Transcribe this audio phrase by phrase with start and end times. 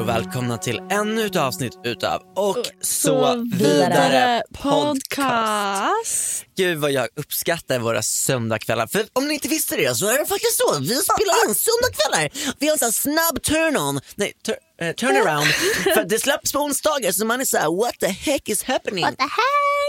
[0.00, 5.16] Och välkomna till ännu ett avsnitt utav Och så, Så vidare, vidare podcast.
[5.16, 6.44] podcast.
[6.56, 8.86] Gud vad jag uppskattar våra söndagkvällar.
[8.86, 10.78] För om ni inte visste det så är det faktiskt så.
[10.80, 12.54] Vi spelar in söndagkvällar.
[12.58, 15.46] Vi har en sån här snabb turn-on, nej tur, eh, turnaround.
[15.94, 19.06] för det släpps på onsdagar så man är såhär what the heck is happening?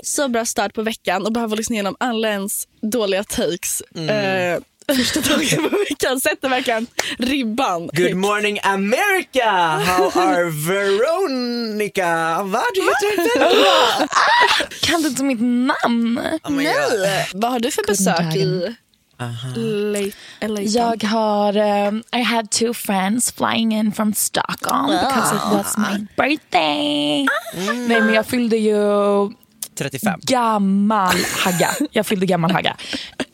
[0.03, 3.81] Så bra start på veckan och behöver lyssna igenom alla ens dåliga takes.
[3.95, 4.09] Mm.
[4.55, 6.87] Eh, första dagen på veckan sätter verkligen
[7.17, 7.89] ribban.
[7.93, 9.51] Good morning America!
[9.85, 12.43] How are Veronica?
[12.43, 14.07] Vad du heter
[14.81, 16.17] Kan du inte mitt namn?
[16.43, 16.63] Oh God.
[16.63, 17.29] Nej.
[17.33, 18.75] Vad har du för besök i
[19.55, 20.11] late,
[20.47, 20.61] LA?
[20.61, 26.07] Jag har, um, I had two friends flying in from Stockholm because it was my
[26.17, 27.27] birthday.
[27.55, 28.75] Nej men jag fyllde ju
[29.77, 30.19] 35.
[30.23, 31.69] gammal hagga.
[31.91, 32.77] Jag fyllde gammal hagga.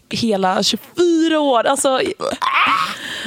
[0.09, 1.63] Hela 24 år.
[1.63, 1.99] Alltså, ah,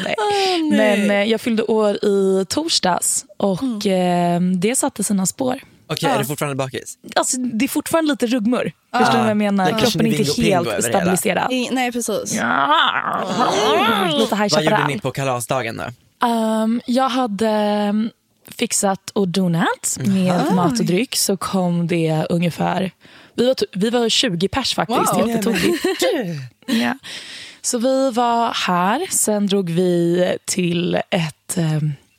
[0.05, 0.63] nej.
[0.71, 5.61] Men eh, jag fyllde år i torsdags och eh, det satte sina spår.
[5.93, 6.99] Okej, är du fortfarande bakis?
[7.17, 8.73] Alltså, det är fortfarande lite ruggmör.
[8.99, 9.65] Förstår du vad jag menar?
[9.65, 11.53] Det är kanske Kroppen är inte helt stabiliserad.
[11.53, 12.33] I, nej precis.
[14.19, 16.27] Lite High Vad gjorde ni på kalasdagen då?
[16.27, 17.49] Um, jag hade
[17.91, 18.11] um,
[18.49, 22.91] fixat och donat med mat och dryck så kom det ungefär...
[23.41, 25.29] Vi var, vi var 20 pers faktiskt, Wow.
[25.29, 25.85] jättetokigt.
[26.67, 26.99] ja.
[27.63, 31.57] Så vi var här, sen drog vi till ett...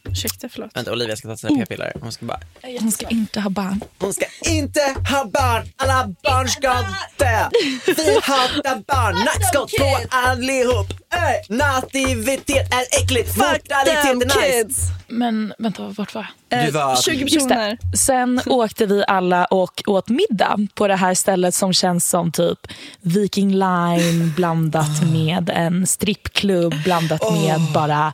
[0.03, 0.71] Ursäkta, förlåt.
[0.75, 1.93] Vänta, Olivia ska ta sina p-piller.
[2.01, 2.39] Hon ska bara...
[2.79, 3.81] hon ska inte ha barn.
[3.99, 6.73] Hon ska inte ha barn, alla barn ska
[7.17, 7.49] dö.
[7.85, 10.87] Vi hatar barn, nackskott på allihop.
[11.13, 14.81] Äh, nativitet är äckligt, mortalitet är nice.
[15.07, 16.65] Men vänta, vart var jag?
[16.65, 16.95] Du var...
[16.95, 17.77] 20 Just personer.
[17.97, 22.59] Sen åkte vi alla och åt middag på det här stället som känns som typ
[23.01, 28.13] Viking Line blandat med en strippklubb blandat med bara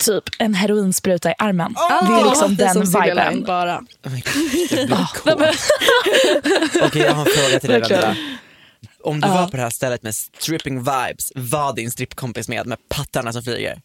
[0.00, 1.74] typ en heroinspruta i armen.
[1.74, 2.84] det är liksom Det är den
[3.30, 3.44] viben.
[3.46, 3.78] bara.
[3.78, 5.54] Oh God, jag blir.
[6.86, 7.80] Okej, jag har en fråga till dig.
[7.80, 8.16] Vendela.
[9.04, 12.78] Om du var på det här stället med stripping vibes, var din strippkompis med med
[12.88, 13.80] pattarna som flyger?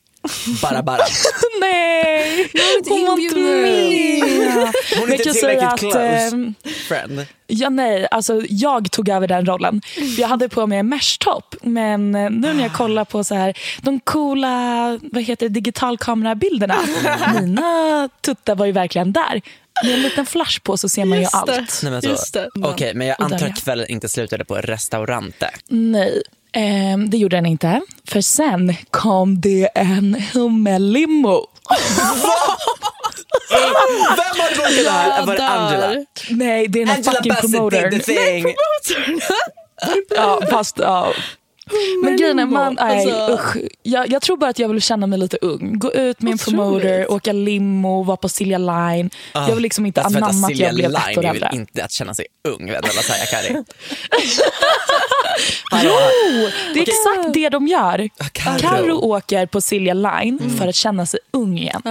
[0.61, 0.97] Bara bara.
[1.61, 2.49] Nej,
[2.89, 4.73] hon var inte med.
[4.99, 6.53] Hon är inte tillräckligt att, close ehm,
[6.87, 7.25] friend.
[7.47, 9.81] Ja, nej, alltså, jag tog över den rollen.
[10.17, 13.57] Jag hade på mig en mesh-topp, men eh, nu när jag kollar på så här,
[13.81, 16.77] de coola vad heter digitalkamerabilderna,
[17.41, 19.41] mina tuttar var ju verkligen där.
[19.83, 21.47] Med en liten flash på så ser man ju Just allt.
[21.47, 21.67] det.
[21.83, 22.09] Nej, men så.
[22.09, 22.49] Just det.
[22.63, 25.49] Okej, men jag antar att kvällen inte slutade på restaurante.
[25.67, 26.21] Nej,
[26.55, 27.81] ehm, det gjorde den inte.
[28.07, 31.47] För sen kom det en hummelimo.
[33.49, 35.25] Vem har bokat det här?
[35.25, 36.05] Var det Angela?
[36.29, 37.31] Nej, det är den Angela fucking
[37.71, 38.45] Bassett did the thing.
[40.15, 41.13] Ja, fast ja.
[42.03, 43.57] Men grejen är, man, nej, Alltså- usch.
[43.83, 45.79] Jag, jag tror bara att jag vill känna mig lite ung.
[45.79, 49.09] Gå ut med en promoter, åka limo, vara på Silja Line.
[49.33, 51.47] jag vill liksom inte vänta, anamma att Silja jag blev Line ett år är äldre.
[51.49, 53.47] väl inte att känna sig ung, Vendela Sayakari?
[53.47, 53.63] Hallå.
[55.83, 55.91] Jo,
[56.73, 58.09] det är exakt det de gör.
[58.31, 58.93] Carro.
[58.95, 61.81] Åker på Silja Line för att känna sig ung igen.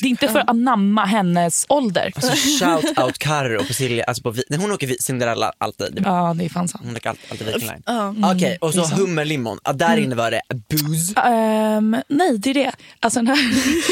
[0.00, 2.12] Det är inte för att anamma hennes ålder.
[2.16, 2.32] Alltså
[2.64, 6.02] shout out Carro på Silja, alltså på, när hon åker Cinderella alltid.
[6.04, 6.84] Ja, det är fan sant.
[6.86, 7.82] Hon åker alltid, alltid Viking Line.
[7.86, 8.14] Ja.
[8.34, 9.58] Okej, och så hummerlimon.
[9.64, 11.20] Ja, där inne var det booze.
[11.20, 12.72] Ehm, nej, det är det.
[13.00, 13.38] Alltså, den här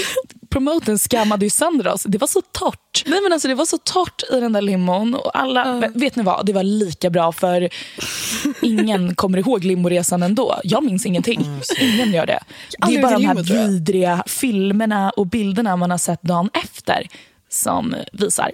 [0.50, 2.02] promoten skammade ju sönder oss.
[2.08, 3.02] Det var så torrt.
[3.06, 5.14] Nej, men alltså, det var så torrt i den där limon.
[5.14, 6.46] Och alla, men Vet ni vad?
[6.46, 7.68] Det var lika bra för
[8.64, 10.60] ingen kommer ihåg limoresan ändå.
[10.64, 11.46] Jag minns ingenting.
[11.80, 12.38] Ingen gör det.
[12.86, 17.06] Det är bara de här limo, vidriga filmerna och bilderna man har sett dagen efter
[17.48, 18.50] som visar.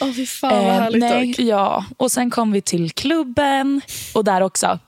[0.00, 1.38] Åh fy fan vad Eh, härligt nej, dock.
[1.38, 1.84] ja.
[1.96, 3.80] Och sen kom vi till klubben
[4.14, 4.78] och där också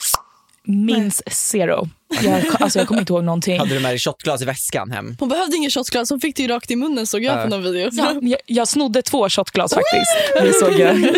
[0.64, 1.88] minns zero.
[2.22, 3.58] Jag, alltså, jag kommer inte ihåg någonting.
[3.58, 5.16] Hade du med dig shotglas i väskan hem?
[5.20, 7.62] Hon behövde ingen shotglas, hon fick det ju rakt i munnen såg jag på någon
[7.62, 7.88] video.
[7.92, 10.16] Ja, jag, jag snodde två shotglas faktiskt.
[10.34, 11.16] Det såg jag.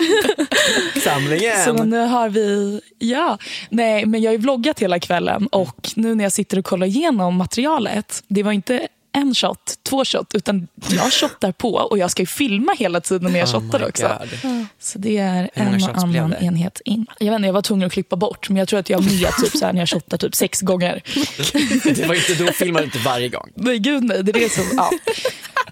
[1.05, 1.65] Samlingen!
[1.65, 2.81] Så nu har vi...
[2.99, 3.39] Ja,
[3.71, 6.87] nej, men jag har ju vloggat hela kvällen och nu när jag sitter och kollar
[6.87, 12.11] igenom materialet, det var inte en shot, två shot, utan jag shottar på och jag
[12.11, 14.19] ska ju filma hela tiden när jag Oh shottar också.
[14.43, 14.67] God.
[14.79, 17.07] Så det är en och annan enhet in.
[17.19, 19.05] Jag vet inte, jag var tvungen att klippa bort, men jag tror att jag har
[19.05, 21.03] med typ så här, när jag shottar typ sex gånger.
[21.95, 23.51] Det var inte, då filmade du inte varje gång.
[23.55, 24.23] Nej, gud nej.
[24.23, 24.65] Det är det som...
[24.77, 24.91] Ja.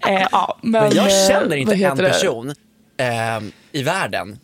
[0.09, 2.49] Eh, ja, men, Men jag eh, känner inte en person
[2.97, 3.39] eh,
[3.71, 4.39] i världen,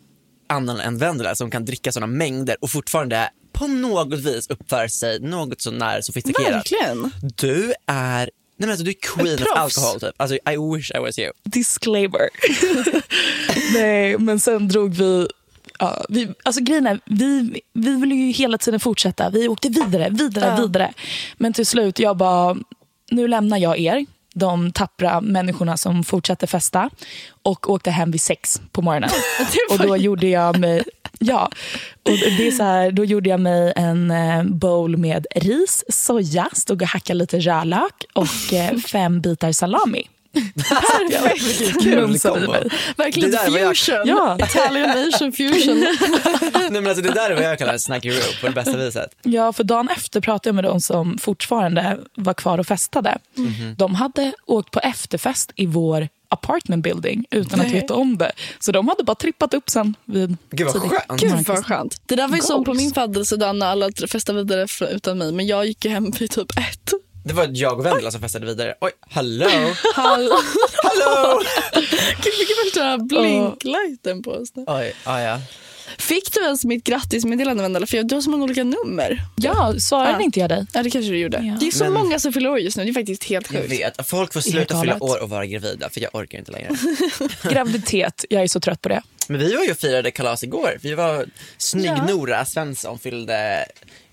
[0.48, 5.20] annan än Vendela, som kan dricka sådana mängder och fortfarande på något vis uppföra sig
[5.20, 6.52] något så när sofistikerat.
[6.52, 7.10] Verkligen.
[7.36, 10.14] Du är, nej men alltså, du är queen of alcohol typ.
[10.16, 11.32] Alltså, I wish I was you.
[11.44, 12.28] Disclaimer.
[13.74, 15.28] nej, men sen drog vi...
[15.78, 19.30] Ja, vi, alltså grejen är, vi, vi ville ju hela tiden fortsätta.
[19.30, 20.62] Vi åkte vidare, vidare, Ja.
[20.62, 20.92] vidare.
[21.36, 22.56] Men till slut, jag bara,
[23.10, 26.90] nu lämnar jag er, de tappra människorna som fortsatte festa
[27.42, 29.10] och åkte hem vid sex på morgonen.
[29.70, 30.84] och då gjorde jag mig,
[31.28, 31.50] ja,
[32.02, 36.48] och det är så här, då gjorde jag mig en eh, bowl med ris, soja,
[36.52, 40.08] stod och hackade lite rödlök och eh, fem bitar salami.
[40.56, 41.60] Perfekt.
[41.86, 42.54] I kombo.
[42.96, 44.02] Verkligen Det jag- fusion.
[44.04, 44.36] Ja.
[44.38, 45.76] Italian Asian fusion.
[46.52, 48.76] nej men alltså det där är vad jag kallar en snacky rope på det bästa
[48.76, 49.10] viset.
[49.22, 53.18] Ja, för dagen efter pratade jag med de som fortfarande var kvar och festade.
[53.34, 53.74] Mhm.
[53.78, 57.80] De hade åkt på efterfest i vår apartment building utan att Nej.
[57.80, 58.32] veta om det.
[58.58, 59.96] Så de hade bara trippat upp sen.
[60.04, 61.20] Vid Gud vad skönt.
[61.20, 62.00] Gud vad skönt.
[62.06, 65.32] Det där var ju som på min födelsedag när alla festade vidare utan mig.
[65.32, 66.92] Men jag gick ju hem vid typ ett.
[67.24, 68.74] Det var jag och Vendela som festade vidare.
[68.80, 69.50] Oj, hallå!
[69.94, 70.38] Hallå.
[70.82, 71.42] hallå!
[72.22, 74.64] Gud, vilken värsta blinklighten på oss nu.
[74.66, 75.40] Oj, ah, ja.
[75.98, 77.86] Fick du ens mitt grattismeddelande Vendela?
[77.86, 79.22] För jag- du har så många olika nummer.
[79.36, 80.20] Ja, svarade Ja.
[80.20, 80.66] inte jag dig?
[80.72, 81.36] Ja det kanske du gjorde.
[81.36, 81.56] Ja.
[81.60, 82.84] Det är så Men- många som fyller år just nu.
[82.84, 83.72] Det är faktiskt helt Jag sjukt.
[83.72, 85.02] vet, folk får Helt sluta fylla galet.
[85.02, 86.68] år och vara gravida för jag orkar inte längre.
[87.42, 89.02] Graviditet, jag är så trött på det.
[89.28, 90.78] Men vi var ju och firade kalas igår.
[90.82, 91.26] Vi var,
[91.58, 93.66] Snygg-Nora Svensson fyllde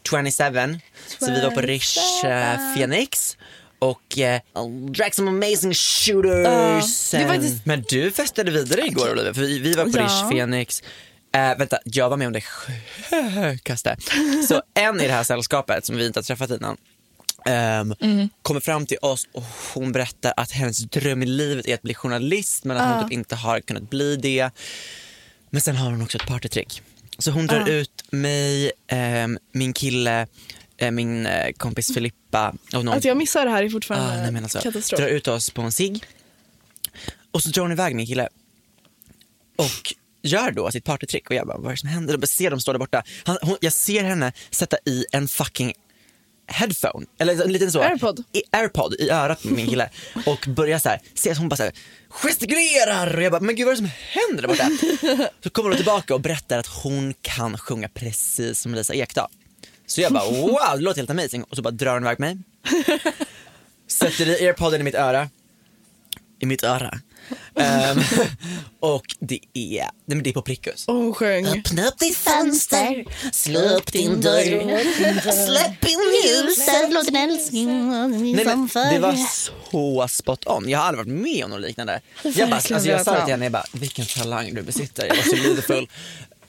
[0.10, 0.80] 27,
[1.20, 3.38] så vi var på Rish eh, Phoenix
[3.80, 4.40] och eh,
[4.92, 7.14] drack some amazing shooters.
[7.14, 9.98] Ja, det är faktiskt- Men du festade vidare igår Olivia, för vi, vi var på
[9.98, 10.04] Ja.
[10.04, 10.84] Rish Phoenix.
[11.34, 13.98] Eh, vänta, jag var med om det sjukaste.
[14.48, 16.78] Så en i det här sällskapet som vi inte har träffat innan
[17.46, 17.94] ehm,
[18.42, 19.44] kommer fram till oss och
[19.74, 23.14] hon berättar att hennes dröm i livet är att bli journalist men att hon typ
[23.14, 24.50] inte har kunnat bli det.
[25.50, 26.82] Men sen har hon också ett partytrick.
[27.18, 30.28] Så hon drar ut mig, ehm, min kille,
[30.78, 34.22] eh, min eh, kompis Filippa och någon Att jag missar det här är fortfarande Ah,
[34.22, 35.00] nej, men alltså, katastrof.
[35.00, 36.04] drar ut oss på en cigg
[37.32, 38.30] och så drar hon iväg min kille
[39.58, 42.18] och gör då sitt partytrick och jag bara, vad är det som händer?
[42.18, 43.03] Och ser dem stå där borta.
[43.24, 45.74] Han, hon, jag ser henne sätta i en fucking
[46.48, 48.24] headphone, eller en liten så, Airpod.
[48.34, 49.89] I, airpod i örat på min kille
[50.25, 51.72] och börjar så här, se att hon bara så här,
[52.10, 54.70] gestikulerar och jag bara, men gud vad är det som händer där borta?
[55.44, 59.30] Så kommer hon tillbaka och berättar att hon kan sjunga precis som Lisa Ekdahl.
[59.86, 62.38] Så jag bara wow, det låter helt amazing och så bara drar hon iväg mig.
[63.88, 65.30] Sätter i airpoden i mitt öra.
[66.39, 67.00] I mitt öra.
[67.56, 67.98] Ehm,
[68.80, 70.84] och det är, nej men det är på prickus.
[70.88, 71.46] Hon sjöng.
[71.48, 76.94] Öppna upp ditt fönster, slå upp din dörr, släpp in ljuset.
[76.94, 79.15] Låt en älskling Nej, men det var
[79.72, 80.70] så spot on.
[80.70, 82.01] Jag har aldrig varit med om något liknande.
[82.24, 85.08] Jag, bara, alltså, jag sa till henne, jag bara, vilken talang du besitter.
[85.08, 85.88] Jag var så lidefull.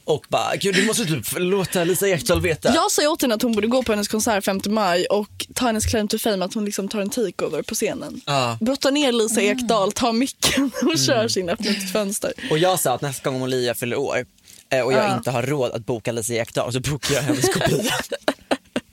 [0.07, 2.75] Och bara, gud du måste typ låta Lisa Ekdahl veta.
[2.75, 5.67] Jag sa åt henne att hon borde gå på hennes konsert 5 maj och ta
[5.67, 8.21] hennes claim to fame att hon liksom tar en takeover på scenen.
[8.27, 8.59] Ja.
[8.61, 12.33] Brotta ner Lisa Ekdahl, ta micken och kör sin öppna ditt fönster.
[12.51, 14.25] Och jag sa att nästa gång Olivia fyller år
[14.73, 15.17] eh, och jag Ja.
[15.17, 17.95] inte har råd att boka Lisa Ekdahl så bokar jag hennes kopia.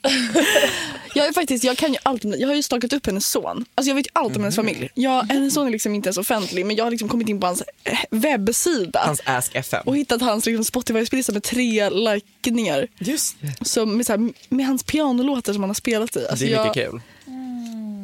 [1.14, 3.64] Jag, är faktiskt, jag, kan ju allt jag har ju stakat upp hennes son.
[3.74, 4.90] Alltså jag vet allt om hennes familj.
[4.94, 7.46] Jag, hennes son är liksom inte ens offentlig men jag har liksom kommit in på
[7.46, 9.82] hans eh, webbsida Hans Ask FM.
[9.86, 12.86] och hittat hans liksom, Spotify-spellista med tre likningar.
[12.98, 13.64] Just det.
[13.64, 16.26] Så med, så här, med hans pianolåtar som han har spelat i.
[16.26, 17.00] Alltså Det är jag, mycket kul.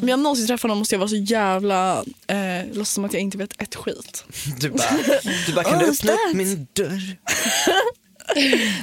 [0.02, 2.04] Om jag någonsin träffar honom måste jag vara så jävla...
[2.26, 4.24] Eh, låtsas som att jag inte vet ett skit.
[4.60, 4.98] Du bara,
[5.46, 7.16] du bara kan Oh, du öppna upp min dörr?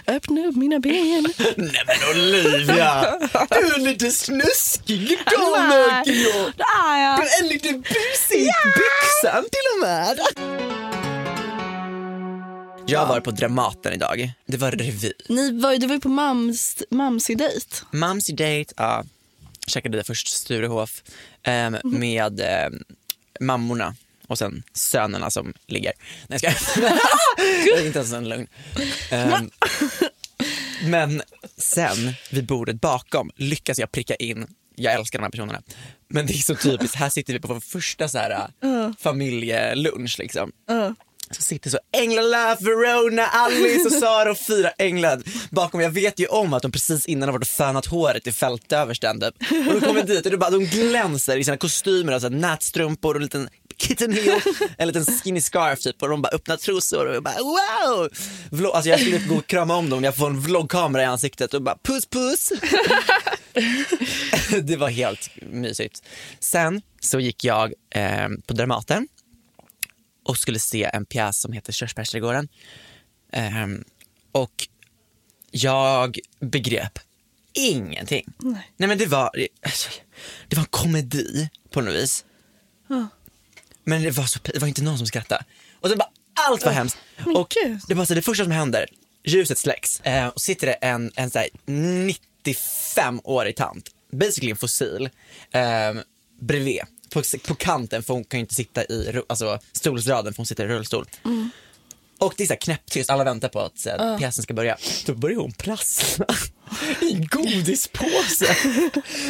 [0.08, 1.28] Öppna upp mina ben.
[1.58, 3.18] Nej men Olivia,
[3.50, 6.52] du är lite snuskig idag märker jag.
[6.58, 7.20] Det är jag.
[7.20, 10.20] Du är lite busig i byxan till och med.
[12.88, 14.32] Jag var på Dramaten idag.
[14.46, 15.12] Det var revy.
[15.30, 17.76] Ni var, du var ju på mams, mamsi-dejt.
[17.92, 19.04] Mamsi date, ja.
[19.68, 21.04] Käkade först Sturehof
[21.44, 22.70] eh, med eh,
[23.40, 23.96] mammorna
[24.28, 25.94] och sen sönerna som ligger.
[26.28, 26.58] Nej skojar.
[27.68, 28.48] Jag är inte ens en lögn.
[29.12, 29.50] Ehm,
[30.84, 31.22] men
[31.58, 35.62] sen vid bordet bakom lyckas jag pricka in, jag älskar de här personerna,
[36.08, 38.48] men det är så typiskt, här sitter vi på vår första så här,
[39.00, 40.52] familjelunch liksom.
[41.32, 45.82] Så sitter så Änglalöf, Verona, Alice och Sara och fyra änglar bakom.
[45.82, 49.20] Jag vet ju om att de precis innan har varit och fönat håret i fältöversten
[49.20, 49.36] typ.
[49.68, 53.24] Och de kommer dit och bara, de glänser i sina kostymer, alltså nätstrumpor och en
[53.24, 54.42] liten kitten heel,
[54.78, 58.10] en liten skinny scarf typ och de bara öppnar trosor och jag bara wow!
[58.52, 61.54] Vlog, alltså jag skulle gå och krama om dem, jag får en vloggkamera i ansiktet
[61.54, 62.52] och bara puss puss.
[64.64, 66.04] det var helt mysigt.
[66.40, 69.08] Sen så gick jag eh, på Dramaten
[70.26, 72.48] och skulle se en pjäs som heter Körsbärsträdgården.
[73.32, 73.84] Ehm,
[74.32, 74.68] och
[75.52, 77.00] jag begrep
[77.54, 78.26] ingenting.
[78.38, 78.64] Nej.
[78.78, 79.90] men det var, alltså,
[80.48, 82.26] det var en komedi på något vis.
[83.86, 85.44] Men det var, så, det var inte någon som skrattade.
[85.82, 86.10] Och det bara,
[86.50, 86.98] allt var hemskt.
[87.26, 87.80] men Och gud.
[87.88, 88.88] det, var så, det första som händer,
[89.24, 91.48] ljuset släcks eh, och sitter det en, en så här
[92.44, 95.10] 95-årig tant, basically en fossil,
[95.52, 95.94] eh,
[96.42, 96.82] bredvid.
[97.14, 100.46] På, på kanten för hon kan ju inte sitta i ru- alltså, stolsraden för hon
[100.46, 101.06] sitter i rullstol.
[102.20, 104.78] Och det är så här knäpptyst, alla väntar på att så här, pjäsen ska börja.
[105.06, 106.26] Då börjar hon prassla
[107.02, 108.56] i godispåse.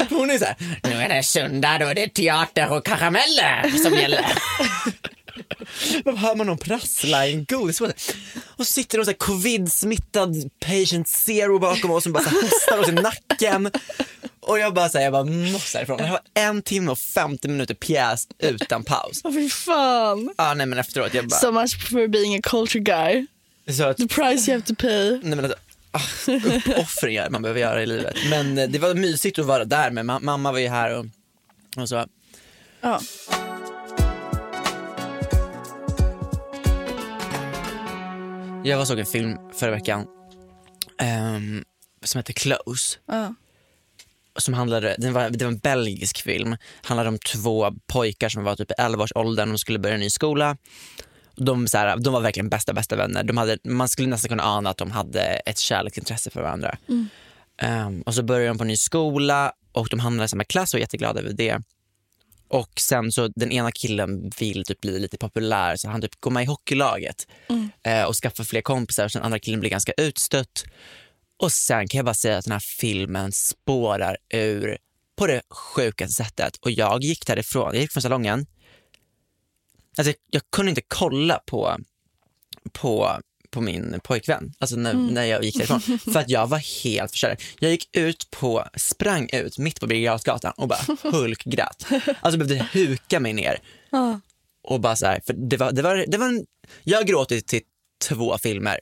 [0.09, 3.93] Hon är så här, nu är det söndag, då är det teater och karameller som
[3.93, 4.25] gäller.
[6.03, 7.93] Då hör man någon prassla i en godispåse.
[8.57, 12.91] Och så sitter någon covid-smittad patient zero bakom oss som bara så hostar oss i
[12.91, 13.71] nacken.
[14.47, 15.97] Och jag bara säger jag bara måste härifrån.
[15.97, 19.21] Det var en timme och 50 minuter pjäs utan paus.
[19.23, 20.33] Åh fy fan.
[20.37, 21.39] Ja nej men efteråt jag bara.
[21.39, 23.25] So much for being a culture guy.
[23.77, 25.19] Så att, The price you have to pay.
[25.23, 25.53] nej men
[25.91, 28.15] alltså, uppoffringar man behöver göra i livet.
[28.29, 31.05] Men eh, det var mysigt att vara där med ma- mamma var ju här och,
[31.77, 32.05] och så.
[32.81, 33.01] Ja.
[38.63, 40.05] Jag var såg en film förra veckan
[41.01, 41.63] ehm,
[42.03, 42.97] som heter Close.
[43.05, 43.33] Ja.
[44.37, 46.55] Som handlade, den var, det var en belgisk film.
[46.83, 50.57] handlade om två pojkar som var typ i 11-årsåldern och skulle börja en ny skola.
[51.35, 53.23] De, så här, de var verkligen bästa bästa vänner.
[53.23, 56.77] De hade, man skulle nästan kunna ana att de hade ett kärleksintresse för varandra.
[57.61, 60.73] Ehm, och så började de på en ny skola och de hamnade i samma klass
[60.73, 61.61] och var jätteglada över det.
[62.47, 66.31] Och sen så den ena killen vill typ bli lite populär så han typ går
[66.31, 67.27] med i hockeylaget
[67.83, 69.07] eh, och skaffar fler kompisar.
[69.07, 70.65] Så den andra killen blir ganska utstött.
[71.37, 74.77] Och sen kan jag bara säga att den här filmen spårar ur
[75.15, 76.57] på det sjukaste sättet.
[76.57, 78.45] Och jag gick därifrån, jag gick från salongen.
[79.97, 81.77] Alltså jag, kunde inte kolla på,
[82.71, 85.99] på, på min pojkvän, alltså när, när jag gick därifrån.
[86.13, 87.41] För att jag var helt förstörd.
[87.59, 90.19] Jag gick ut på, sprang ut mitt på Birger
[90.57, 90.79] och bara
[91.11, 91.85] hulkgrät.
[92.21, 93.59] Alltså behövde huka mig ner.
[94.63, 96.45] Och bara så här, för det var, det var, det var en,
[96.83, 97.61] jag har gråtit till
[98.07, 98.79] två filmer.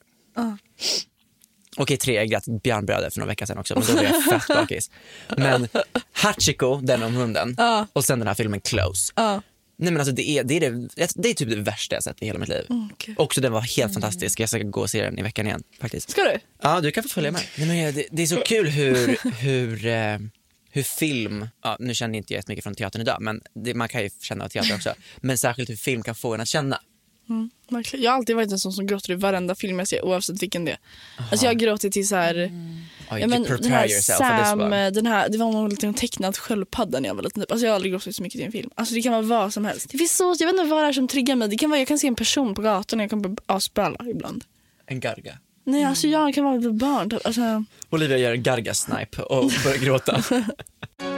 [1.77, 4.47] Okej, tre, jag grät Björnbröder för några veckor sedan också, men då var jag fett
[4.47, 4.91] bakis.
[5.37, 5.67] Men
[6.11, 7.57] Hachiko, den om hunden,
[7.93, 9.13] och sen den här filmen Close.
[9.77, 12.21] Nej men alltså det är, det, är det, det är typ det värsta jag sett
[12.21, 12.65] i hela mitt liv.
[12.97, 13.15] gud.
[13.19, 16.09] Också den var helt fantastisk, jag ska gå och se den i veckan igen faktiskt.
[16.09, 16.39] Ska du?
[16.61, 17.41] Ja, du kan få följa med.
[17.57, 20.17] Nej, men det, det är så kul hur, hur, eh,
[20.71, 24.03] hur film, ja, nu känner inte jag jättemycket från teatern idag, men det, man kan
[24.03, 24.93] ju känna av teater också.
[25.17, 26.79] Men särskilt hur film kan få en att känna.
[27.69, 28.03] Verkligen.
[28.03, 30.65] Jag har alltid varit en sån som gråter i varenda film jag ser oavsett vilken
[30.65, 30.77] det är.
[31.31, 32.51] Alltså jag har gråtit till så här,
[33.11, 34.89] Oj, ja, men, den här Sam, one.
[34.89, 37.41] den här, det var någon liten tecknad sköldpadda när jag var liten.
[37.41, 37.51] typ.
[37.51, 38.69] Alltså jag har aldrig gråtit så mycket till en film.
[38.75, 39.89] Alltså det kan vara vad som helst.
[39.89, 41.47] Det finns så, jag vet inte vad det är som triggar mig.
[41.47, 44.05] Det kan vara, jag kan se en person på gatan och jag kan bli asböla
[44.09, 44.43] ibland.
[44.85, 45.37] En garga.
[45.65, 47.09] Nej alltså jag kan vara ett barn.
[47.09, 47.25] typ.
[47.25, 50.23] Alltså, Olivia gör en gargasnipe och börjar gråta.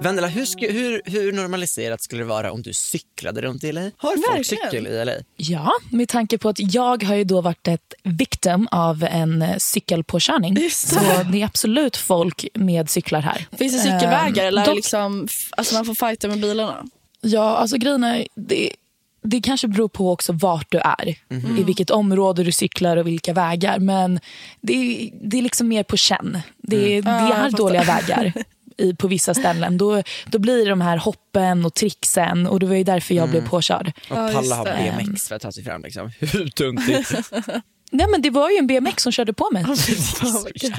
[0.00, 3.80] Vendela, hur, hur, hur normaliserat skulle det vara om du cyklade runt i LA?
[3.96, 5.12] Har folk cykel i LA?
[5.36, 9.56] Ja, med tanke på att jag har ju då varit ett victim av en eh,
[9.58, 10.56] cykelpåkörning.
[10.60, 11.26] Just Så det.
[11.32, 13.46] det är absolut folk med cyklar här.
[13.58, 16.84] Finns det cykelvägar Ehm, eller det dock- liksom, alltså man får fighta med bilarna?
[17.20, 18.70] Ja, alltså grejen är, det,
[19.22, 21.08] det kanske beror på också vart du är.
[21.58, 23.78] I vilket område du cyklar och vilka vägar.
[23.78, 24.20] Men
[24.60, 26.38] det, det är liksom mer på känn.
[26.56, 27.56] Det, det Ja, jag är fattar.
[27.58, 28.32] dåliga vägar
[28.78, 29.78] i, på vissa ställen.
[29.78, 33.28] Då, då blir det de här hoppen och tricksen och det var ju därför jag
[33.28, 33.92] blev påkörd.
[34.10, 34.94] Och Ja, palla det.
[34.98, 35.82] BMX för att ta sig fram.
[35.82, 36.10] Liksom.
[36.20, 37.12] Hur tuntigt?
[37.90, 39.64] Nej, men det var ju en BMX som körde på mig.
[39.68, 39.78] Vad
[40.60, 40.74] kul.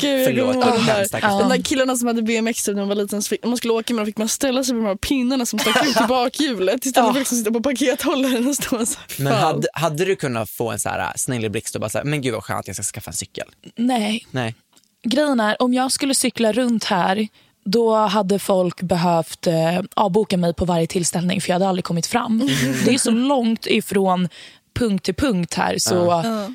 [0.00, 2.88] Gud, jag Förlåt, ihåg de där, stackars de där killarna som hade BMX när de
[2.88, 3.22] var liten.
[3.22, 4.96] Så fick, om man skulle åka med dem fick man ställa sig på de här
[4.96, 8.86] pinnarna som stack ut i bakhjulet istället för att liksom sitta på pakethållaren och stå
[8.86, 9.24] så här.
[9.24, 11.98] Men hade, hade du kunnat få en så här äh, snäll blixt och bara så
[11.98, 13.48] här, men gud vad skönt jag ska skaffa en cykel?
[13.76, 14.54] Nej, Nej.
[15.02, 17.28] Grejen är, om jag skulle cykla runt här
[17.64, 22.06] då hade folk behövt eh, avboka mig på varje tillställning för jag hade aldrig kommit
[22.06, 22.38] fram.
[22.84, 24.28] Det är så långt ifrån
[24.74, 25.78] punkt till punkt här.
[25.78, 26.48] Så, eh,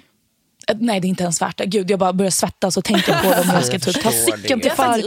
[0.79, 1.65] Nej, det är inte ens värt det.
[1.65, 4.71] Gud, jag bara börjar svettas och tänka på om jag ska typ ta cykeln till,
[4.71, 5.01] far,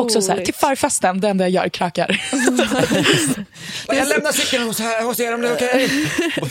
[0.00, 1.20] också så här, till farfesten.
[1.20, 2.20] Det enda jag gör krökar.
[3.86, 5.90] Jag lämnar cykeln hos, hos er om det är okej?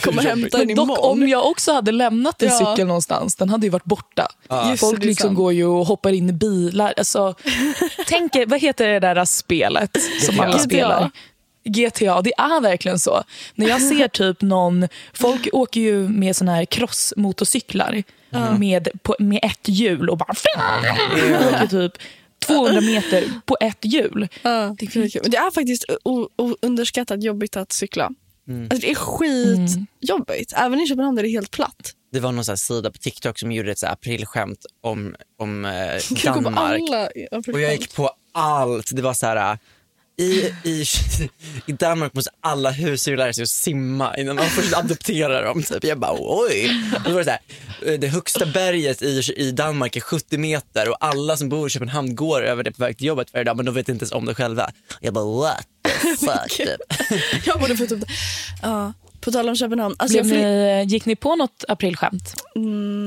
[0.00, 1.22] Kommer hämta den Men dock imorgon.
[1.22, 2.58] om jag också hade lämnat en Ja.
[2.58, 4.28] cykel någonstans, den hade ju varit borta.
[4.70, 5.36] Just Folk liksom sant.
[5.36, 6.94] går ju och hoppar in i bilar.
[6.96, 7.34] Alltså,
[8.06, 11.10] tänk er, vad heter det där spelet som alla spelar?
[11.64, 13.22] GTA, det är verkligen så.
[13.54, 18.02] När jag ser typ någon, folk åker ju med såna här crossmotorcyklar
[18.58, 20.34] med, på, med ett hjul och bara
[21.48, 21.92] åker typ
[22.46, 24.28] 200 meter på ett hjul.
[24.42, 25.84] Ja, det, är det är faktiskt
[26.62, 28.10] underskattat jobbigt att cykla.
[28.48, 28.62] Mm.
[28.62, 30.52] Alltså, det är skitjobbigt.
[30.56, 31.94] Även i Köpenhamn där det är helt platt.
[32.12, 35.16] Det var någon så här sida på TikTok som gjorde ett så här aprilskämt om,
[35.38, 35.72] om eh,
[36.24, 36.82] Danmark.
[37.52, 38.96] Och jag gick på allt.
[38.96, 39.58] Det var så här...
[40.20, 40.84] I, i,
[41.66, 45.62] I Danmark måste alla husdjur lära sig att simma innan man får adoptera dem.
[45.62, 45.84] Typ.
[45.84, 46.70] Jag bara oj.
[46.96, 50.88] Och Då var det, så här, det högsta berget i, i Danmark är 70 meter
[50.88, 53.56] och alla som bor i Köpenhamn går över det på väg till jobbet varje dag
[53.56, 54.70] men de vet inte ens om det själva.
[55.00, 56.56] Jag bara what the fuck.
[56.56, 56.80] typ.
[57.46, 58.06] Jag borde fått upp det.
[58.62, 59.94] Ja, på tal om Köpenhamn.
[59.98, 62.34] Alltså, jag ni, gick ni på något aprilskämt?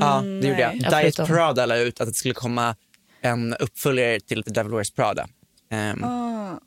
[0.00, 0.76] Ja, det gjorde jag.
[0.76, 2.76] Ja, Diet Prada la ut att det skulle komma
[3.22, 5.26] en uppföljare till The Devil Wears Prada.
[5.74, 6.04] Ehm,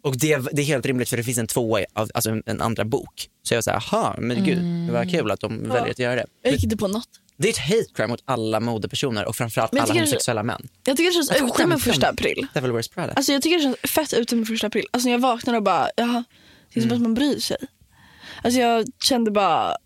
[0.01, 2.85] Och det, det är helt rimligt för det finns en tvåa, alltså en, en andra
[2.85, 3.29] bok.
[3.43, 6.15] Så jag var såhär, aha, men gud, det var kul att de väljer att göra
[6.15, 6.25] det.
[6.41, 7.09] jag gick inte på något.
[7.39, 10.67] Det är ett hate crime mot alla modepersoner och framförallt alla det- homosexuella män.
[10.85, 12.47] Jag tycker det känns Varför ute med första april.
[12.53, 13.13] Devil Wears Prada.
[13.13, 14.85] Alltså jag tycker det känns fett ute med första april.
[14.91, 16.23] Alltså när jag vaknade och bara, jaha,
[16.73, 17.57] det är som att man bryr sig.
[18.43, 19.77] Alltså jag kände bara,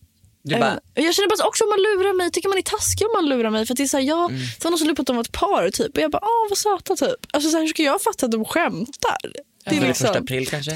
[0.44, 3.08] du bara, Jag känner bara så- också om man lurar mig, tycker man är taskig
[3.08, 3.66] om man lurar mig.
[3.66, 4.42] För att det är så här, jag, Mm.
[4.42, 5.98] Det var någon som upp att de var ett par typ.
[5.98, 7.20] Och jag bara, åh vad söta typ.
[7.32, 9.18] Alltså så här, hur ska jag fatta att de skämtar?
[9.24, 10.74] Det är Eller liksom, första april kanske?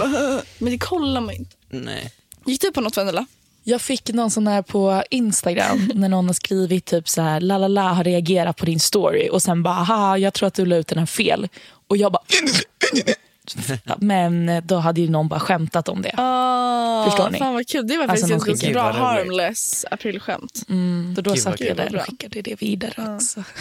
[0.58, 1.56] Men det kollar man inte.
[1.70, 2.12] Nej.
[2.46, 3.26] Gick du på något Vendela?
[3.64, 7.58] Jag fick någon sån här på Instagram när någon har skrivit typ så här la
[7.58, 10.66] la la har reagerat på din story och sen bara haha jag tror att du
[10.66, 11.48] la ut den här fel
[11.88, 12.24] och jag bara
[14.00, 16.10] men då hade ju någon bara skämtat om det.
[16.18, 17.38] Oh, Förstår ni?
[17.40, 17.88] Fan vad kul.
[17.88, 20.64] Det var Alltså, faktiskt någon ett bra harmless aprilskämt.
[21.16, 23.44] Så då Gud, satt jag där och skickade det vidare också.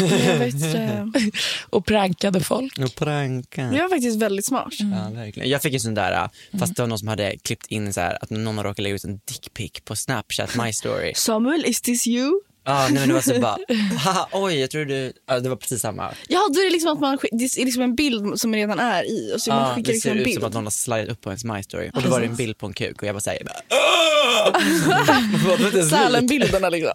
[0.00, 1.04] Eh,
[1.70, 2.78] Och prankade folk.
[2.78, 3.62] Och pranka.
[3.62, 4.72] det var faktiskt väldigt smart.
[4.78, 5.48] Ja, verkligen.
[5.50, 8.00] Jag fick en sån där, äh, fast det var någon som hade klippt in så
[8.00, 11.12] här, att någon har råkat lägga ut en dickpic på Snapchat, my story.
[11.16, 12.40] Samuel, is this you?
[12.64, 13.56] Ja, nej, men det var så bara,
[14.04, 16.14] haha, oj, jag tror du, ja, det var precis samma.
[16.28, 18.78] Ja, då är det liksom att man skick- det är liksom en bild som redan
[18.78, 20.34] är i och så man skickar det liksom ser en ut bild.
[20.40, 21.90] som att någon har slidat upp på ens my story.
[21.94, 24.52] Och då var det en bild på en kuk och jag bara säger bara, "Åh!"
[25.42, 25.88] Det var inte ens likt.
[26.02, 26.92] Sälenbilderna liksom.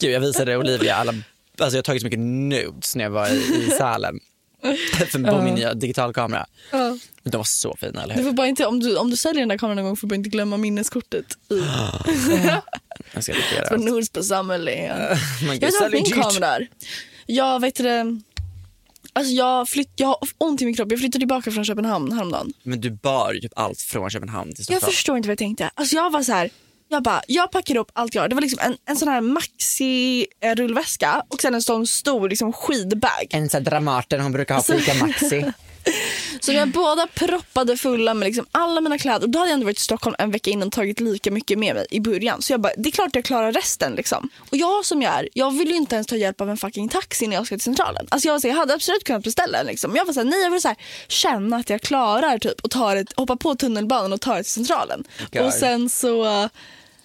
[0.00, 3.28] Gud, jag visade Olivia alla, alltså jag har tagit så mycket nudes när jag var
[3.28, 4.20] i, i Sälen.
[5.30, 6.46] På min nya digitalkamera.
[6.70, 8.28] Men de var så fina, eller Du hur?
[8.28, 10.10] får bara inte, om, du, om du säljer den där kameran någon gång får du
[10.10, 11.24] bara inte glömma minneskortet.
[11.50, 11.54] I.
[13.14, 13.32] Jag ska
[13.70, 13.80] allt.
[13.84, 14.64] Nords på Samuel.
[14.64, 16.14] Men Jag vet vad min dyrt.
[16.14, 16.68] kamera är.
[17.26, 18.20] Jag vet det.
[19.12, 20.90] Alltså jag, flytt, jag har ont i min kropp.
[20.90, 22.52] Jag flyttade tillbaka från Köpenhamn häromdagen.
[22.62, 24.92] Men du bar ju typ allt från Köpenhamn till Jag Stockholm.
[24.92, 25.70] förstår inte vad jag tänkte.
[25.74, 26.50] Alltså jag var så här.
[26.92, 28.28] Jag bara, jag packade upp allt jag har.
[28.28, 32.28] Det var liksom en, en sån här maxi eh, rullväska och sen en sån stor
[32.28, 33.26] liksom skidbag.
[33.30, 35.52] En sån här Dramaten hon brukar ha på Ica Maxi.
[36.40, 39.22] Så jag båda proppade fulla med liksom alla mina kläder.
[39.22, 41.58] Och då hade jag ändå varit i Stockholm en vecka innan och tagit lika mycket
[41.58, 42.42] med mig i början.
[42.42, 43.94] Så jag bara, det är klart jag klarar resten.
[43.94, 44.28] Liksom.
[44.50, 46.88] Och jag som jag är, jag vill ju inte ens ta hjälp av en fucking
[46.88, 48.06] taxi när jag ska till centralen.
[48.08, 49.66] Alltså jag, var så här, jag hade absolut kunnat beställa en.
[49.66, 49.96] Liksom.
[49.96, 50.76] Jag var såhär, nej jag vill så här,
[51.08, 54.52] känna att jag klarar typ och tar ett, hoppa på tunnelbanan och ta det till
[54.52, 55.04] centralen.
[55.32, 55.42] God.
[55.42, 56.48] Och sen så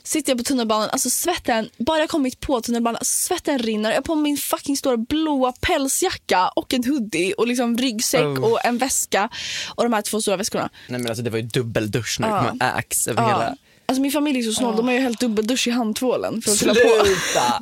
[0.08, 3.90] sitter jag på tunnelbanan, alltså svetten, bara jag kommit på tunnelbanan, alltså svetten rinner.
[3.90, 8.22] Jag har på mig min fucking stora blåa pälsjacka och en hoodie och liksom ryggsäck
[8.24, 8.52] Oh.
[8.52, 9.30] och en väska
[9.76, 10.70] och de här två stora väskorna.
[10.88, 12.46] Nej men alltså det var ju dubbeldusch Ja.
[12.50, 13.56] kom Axe över hela...
[13.90, 16.58] Alltså min familj är så snål, de har ju hällt dubbeldusch i handtvålen för att
[16.60, 16.80] fylla på.
[17.06, 17.60] Sluta!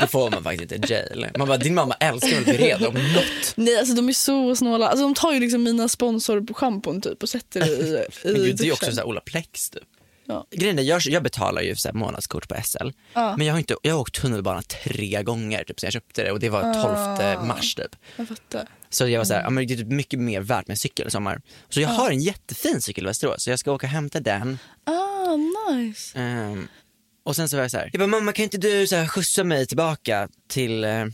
[0.00, 1.26] Det får man faktiskt inte jail.
[1.38, 3.52] Man bara, din mamma älskar väl Viredo om något.
[3.54, 4.88] Nej alltså de är så snåla.
[4.88, 8.32] Alltså de tar ju liksom mina sponsor på schampon typ och sätter det i, i
[8.32, 8.94] Men gud, det är ju också duschen.
[8.96, 9.82] så här Olaplex typ.
[10.28, 10.46] Ja.
[10.50, 12.88] Grejen är, jag, jag betalar ju så månadskort på SL.
[13.12, 13.36] Ja.
[13.36, 16.32] Men jag har, inte, jag har åkt tunnelbana tre gånger typ, sen jag köpte det
[16.32, 16.74] och det var
[17.34, 17.96] 12 mars typ.
[18.16, 18.68] Jag fattar.
[18.90, 20.78] Så jag var så här, ja, men det är typ mycket mer värt med en
[20.78, 21.40] cykel i sommar.
[21.68, 24.58] Så jag har en jättefin cykel i Västerås så jag ska åka och hämta den.
[24.84, 25.36] Ah,
[25.70, 26.18] nice.
[26.18, 26.68] Ehm,
[27.24, 29.06] och sen så var jag så här, jag bara, mamma kan inte du så här,
[29.06, 31.04] skjutsa mig tillbaka till, eh,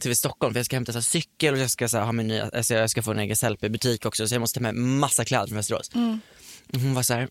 [0.00, 2.12] till Stockholm för jag ska hämta så här, cykel och jag ska så här, ha
[2.12, 4.74] min nya, alltså, jag ska få en egen LP-butik också så jag måste ta med
[4.74, 5.90] massa kläder från Västerås.
[6.72, 7.28] Och Hon var så här,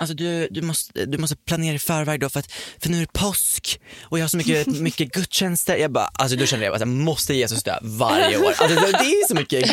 [0.00, 3.00] Alltså du, du, måste, du måste planera i förväg då för att för nu är
[3.00, 5.76] det påsk och jag har så mycket, mycket gudstjänster.
[5.76, 8.46] Jag bara, alltså då kände jag att jag måste Jesus dö varje år.
[8.58, 9.70] Alltså, det det är så mycket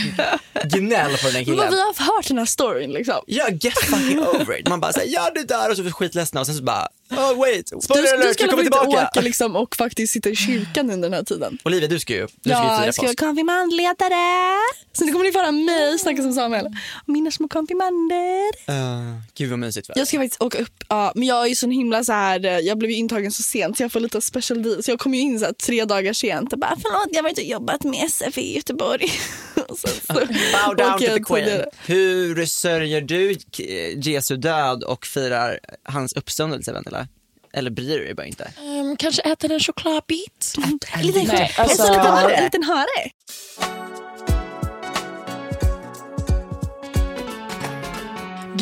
[0.64, 1.58] gnäll på den här Men killen.
[1.58, 3.22] vad vi har hört den här storyn liksom.
[3.28, 4.68] Ja, get fucking over it.
[4.70, 6.88] Man bara säger ja du dör och så är vi skitledsna och sen så bara,
[7.10, 9.08] oh wait, Du, spoiler du alert, ska jag kommer inte tillbaka.
[9.08, 11.58] åka liksom och faktiskt sitta i kyrkan under den här tiden.
[11.66, 14.60] Olivia du ska ju, du ska ju Ja, jag ska vara konfirmandledare.
[14.94, 16.66] Så nu kommer ni få höra mig snacka som Samuel.
[17.06, 18.74] Mina små konfirmander.
[18.74, 19.90] Uh, gud vad mysigt.
[19.90, 19.94] Va?
[20.14, 22.52] Jag ska faktiskt åka upp, ja, men jag är ju så himla så här, eh,
[22.60, 24.84] jag blev ju intagen så sent så jag får lite special deal.
[24.84, 27.24] Så jag kom ju in så här, tre dagar sent och bara förlåt jag har
[27.24, 29.08] varit och jobbat med SF i Göteborg.
[29.56, 31.46] Sen så Bow down to the queen.
[31.46, 31.66] tidigare.
[31.86, 33.38] Hur sörjer du
[34.12, 37.08] Jesu död och firar hans uppståndelse Vendela?
[37.54, 38.52] Eller bryr du dig bara inte?
[38.62, 40.54] Ehm, kanske äter en chokladbit.
[40.94, 42.34] En liten, Nej, en alltså- liten hare.
[42.36, 43.12] En liten hare.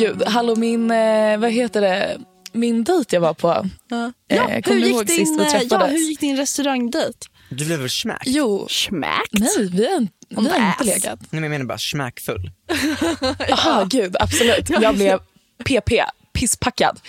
[0.06, 2.18] Gud, hallå min, eh, vad heter det,
[2.52, 3.48] min dejt jag var på.
[3.88, 4.12] Ja.
[4.28, 7.18] Eh, Ja, kommer hur, du gick din, vi eh, ja, hur gick din restaurangdejt?
[7.48, 8.22] Du blev väl smack?
[8.26, 9.32] Jo, Schmackt.
[9.32, 11.20] nej vi har, vi inte legat.
[11.20, 12.50] Nej men jag menar bara smackfull.
[13.48, 14.70] Jaha, gud absolut.
[14.80, 15.18] Jag blev
[15.64, 15.90] PP,
[16.32, 17.00] pisspackad.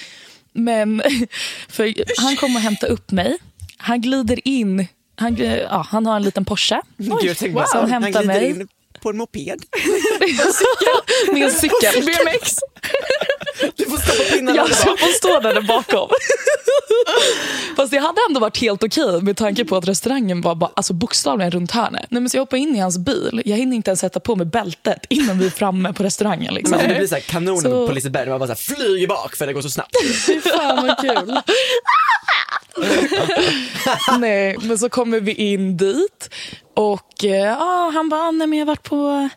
[0.53, 1.01] Men
[1.69, 3.37] för han kom och hämtade upp mig.
[3.77, 7.79] Han glider in, han, ja, han har en liten Porsche Gud, jag tänkte bara, som
[7.79, 8.67] han hämtar glider mig.
[9.03, 9.61] På en moped.
[11.33, 12.03] med en cykel.
[12.05, 12.55] BMX.
[13.75, 14.99] Du får stoppa pinnarna Jag där ska bak.
[14.99, 16.09] få stå där bakom.
[17.75, 20.93] Fast det hade ändå varit helt okej med tanke på att restaurangen var bara, alltså
[20.93, 22.05] bokstavligen runt hörnet.
[22.09, 23.41] Nej, men så jag hoppar in i hans bil.
[23.45, 26.53] Jag hinner inte ens sätta på mig bältet innan vi är framme på restaurangen.
[26.53, 26.77] Liksom.
[26.77, 29.35] Men det blir så här kanonen Så- på Liseberg, man bara så här flyger bak
[29.35, 29.95] för det går så snabbt.
[30.25, 31.37] Fy fan vad kul.
[34.19, 36.29] Nej, men så kommer vi in dit
[36.73, 39.29] och eh, ja, han bara, nej men jag har varit på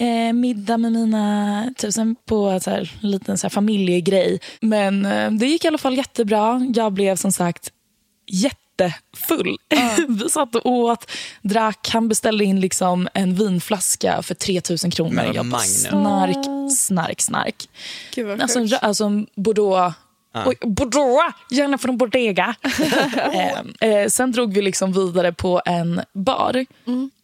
[0.00, 4.40] eh, middag med mina, typ sen på så här, liten så här, familjegrej.
[4.60, 6.66] Men eh, det gick i alla fall jättebra.
[6.74, 7.72] Jag blev som sagt
[8.26, 9.56] jättefull.
[10.08, 11.10] vi satt och åt,
[11.42, 15.12] drack, han beställde in liksom en vinflaska för 3000 kronor.
[15.12, 17.68] Men Jag bara, snark, snark, snark.
[18.14, 19.26] Gud vad Alltså, alltså en
[20.32, 20.56] Bordeaux.
[20.62, 22.54] Oj, Bordeaux, gärna från Bodega.
[23.32, 26.66] eh, eh, sen drog vi liksom vidare på en bar.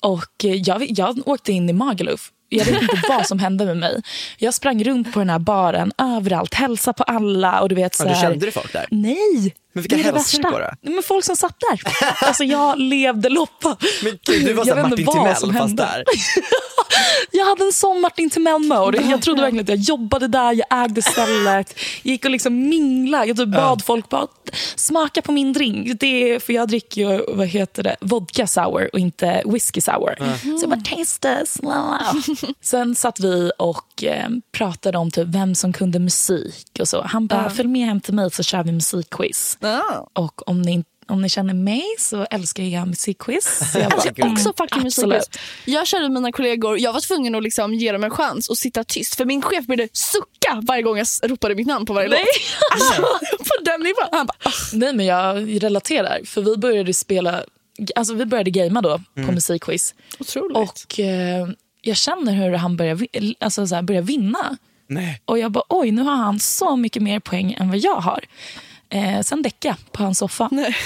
[0.03, 2.33] Och eh, jag, jag åkte in i Magaluf.
[2.49, 4.03] Jag vet inte vad som hände med mig.
[4.39, 7.61] Jag sprang runt på den här baren överallt, hälsade på alla.
[7.61, 8.87] Och du vet, så Ja, du här, kände du folk där?
[8.91, 10.51] Nej, Men vilka det det värsta.
[10.51, 11.81] på Nej, Men folk som satt där.
[12.27, 13.77] Alltså jag levde loppa.
[14.03, 16.05] Men gud, du var Jag såhär Martin Timell fast där.
[17.31, 19.03] Jag hade en sån Martin Timell-mode.
[19.03, 21.75] Jag trodde verkligen att jag jobbade där, jag ägde stället.
[22.03, 23.27] Jag gick och liksom mingla.
[23.27, 24.27] Jag typ bad folk bara
[24.77, 26.01] smaka på min drink.
[26.01, 30.15] Det är, för jag dricker ju vad heter det, vodka sour och inte whisky sour.
[30.59, 31.61] Så jag bara taste this.
[32.61, 37.03] Sen satt vi och eh, pratade om typ vem som kunde musik och så.
[37.03, 39.59] Han bara, följ med hem till mig så kör vi musikquiz.
[39.61, 40.09] Ja.
[40.13, 43.71] Och om ni, om ni känner mig så älskar jag musikquiz.
[43.73, 45.25] Så jag bara, Jag också fucking musikquiz.
[45.65, 48.85] Jag körde mina kollegor, jag var tvungen att liksom ge dem en chans och sitta
[48.85, 49.15] tyst.
[49.17, 52.19] För min chef började sucka varje gång jag ropade mitt namn på varje Nej.
[52.19, 52.83] låt.
[52.83, 53.03] Alltså,
[53.39, 54.09] på den nivån.
[54.13, 56.21] Han bara, "Ah." Nej, men jag relaterar.
[56.25, 57.43] För vi började spela,
[57.97, 59.29] alltså vi började gamea då Mm.
[59.29, 59.95] på musikquiz.
[60.19, 60.57] otroligt.
[60.57, 61.49] Och eh,
[61.87, 62.99] jag känner hur han börjar,
[63.41, 64.57] alltså, så här, börjar vinna.
[64.87, 65.21] Nej.
[65.25, 68.25] Och jag bara, oj, nu har han så mycket mer poäng än vad jag har.
[68.89, 70.49] Eh, sen däckade jag på hans soffa.
[70.53, 70.77] Nej.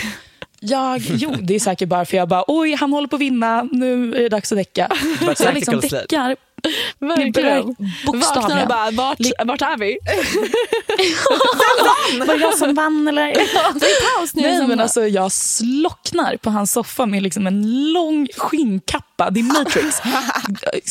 [0.60, 3.62] Jag, jo, det är säkert bara för jag bara, oj, han håller på att vinna,
[3.62, 4.88] nu är det dags att däcka.
[5.36, 6.36] Så jag liksom däckar.
[6.98, 7.76] Verkligen.
[8.04, 9.98] Vaknar och bara, vart, vart är vi?
[12.18, 13.26] Var det jag som vann eller?
[13.80, 14.42] Det är paus nu.
[14.42, 19.30] Nej, men alltså, jag slocknar på hans soffa med liksom en lång skinnkappa.
[19.30, 20.00] Det är Matrix.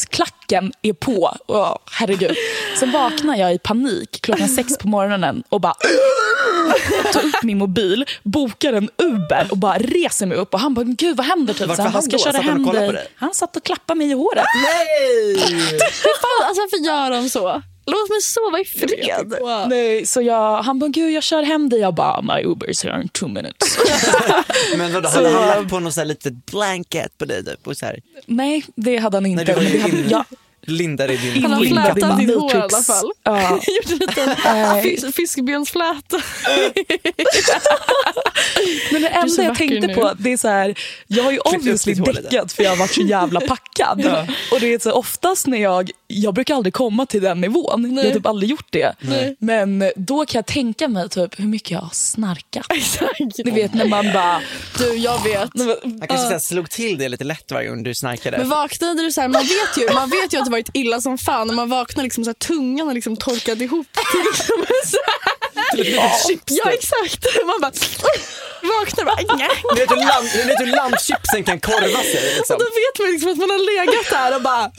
[0.10, 1.38] Klacken är på.
[1.48, 2.36] Åh, herregud.
[2.80, 5.74] Sen vaknar jag i panik klockan sex på morgonen och bara...
[7.14, 10.54] tar upp min mobil, bokar en Uber och bara reser mig upp.
[10.54, 11.54] Och Han bara, gud vad händer?
[11.54, 11.68] Typ.
[11.68, 12.24] Vart Så var han han ska då?
[12.24, 12.88] köra Satt hem dig?
[12.92, 13.08] dig?
[13.16, 14.46] Han satt och klappade mig i håret.
[14.64, 15.36] Nej!
[16.22, 17.62] Fan, alltså, varför gör de så?
[17.86, 19.34] Låt mig sova i fred.
[19.42, 19.70] Wow.
[19.70, 21.80] Nej, så jag, han bara, gud jag kör hem dig.
[21.80, 23.78] Jag bara, my Uber is here in two minutes.
[24.78, 27.46] Men vadå, hade han lagt på något så här litet blanket på dig?
[27.46, 29.44] Typ, och så här, Nej, det hade han inte.
[29.44, 30.26] Nej, var ju in- jag,
[30.62, 33.12] lindar i din Han har flätat ditt hår i alla fall.
[33.24, 33.52] Ja.
[33.68, 34.36] Gjort en liten
[34.84, 36.18] fisk, fiskbensfläta.
[38.92, 39.94] Men det enda jag tänkte nu.
[39.94, 43.02] på, det är så här, jag har ju obviously däckat för jag har varit så
[43.02, 44.28] jävla packad.
[44.52, 48.04] Och det är så oftast när jag, jag brukar aldrig komma till den nivån, jag
[48.04, 48.96] har typ aldrig gjort det.
[49.40, 52.66] Men då kan jag tänka mig typ hur mycket jag har snarkat.
[53.46, 54.42] Ni vet när man bara,
[54.78, 55.50] Du, jag vet.
[55.84, 58.38] Han kanske här slog till det lite lätt varje gång du snarkade.
[58.38, 61.02] Men vaknade du så här, man vet ju, man vet ju att det varit illa
[61.02, 64.66] som fan när man vaknar liksom så här, tungan har liksom torkat ihop till liksom
[64.86, 65.40] så här,
[66.48, 67.26] Ja exakt.
[67.46, 67.72] Man bara
[68.62, 69.38] vaknar och bara.
[69.74, 72.36] Ni vet hur, lamp, vet hur lampchipsen kan korva sig?
[72.38, 72.56] Liksom.
[72.56, 74.72] Och då vet man liksom att man har legat där och bara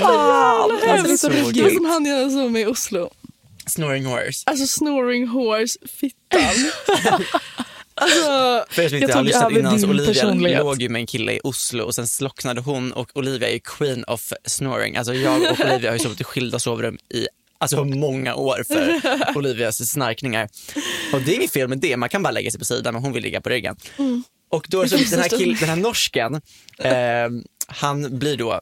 [0.00, 0.70] fan.
[0.70, 1.74] Alltså, det är så Så Det var ruggigt.
[1.76, 3.10] som han jag såg med i Oslo.
[3.66, 4.42] Snoring horse.
[4.46, 6.40] Alltså snoring horse fittan.
[7.94, 11.06] alltså, För er som Jag inte har lyssnat innan så Olivia låg ju med en
[11.06, 14.96] kille i Oslo och sen slocknade hon och Olivia är queen of snoring.
[14.96, 17.26] Alltså jag och Olivia har ju sovit i skilda sovrum i
[17.62, 20.48] alltså många år för Olivias snarkningar.
[21.12, 23.02] Och det är inget fel med det, man kan bara lägga sig på sidan och
[23.02, 23.76] hon vill ligga på ryggen.
[24.50, 26.34] Och då så den här, kill, den här norsken,
[26.78, 26.92] eh,
[27.66, 28.60] han blir då,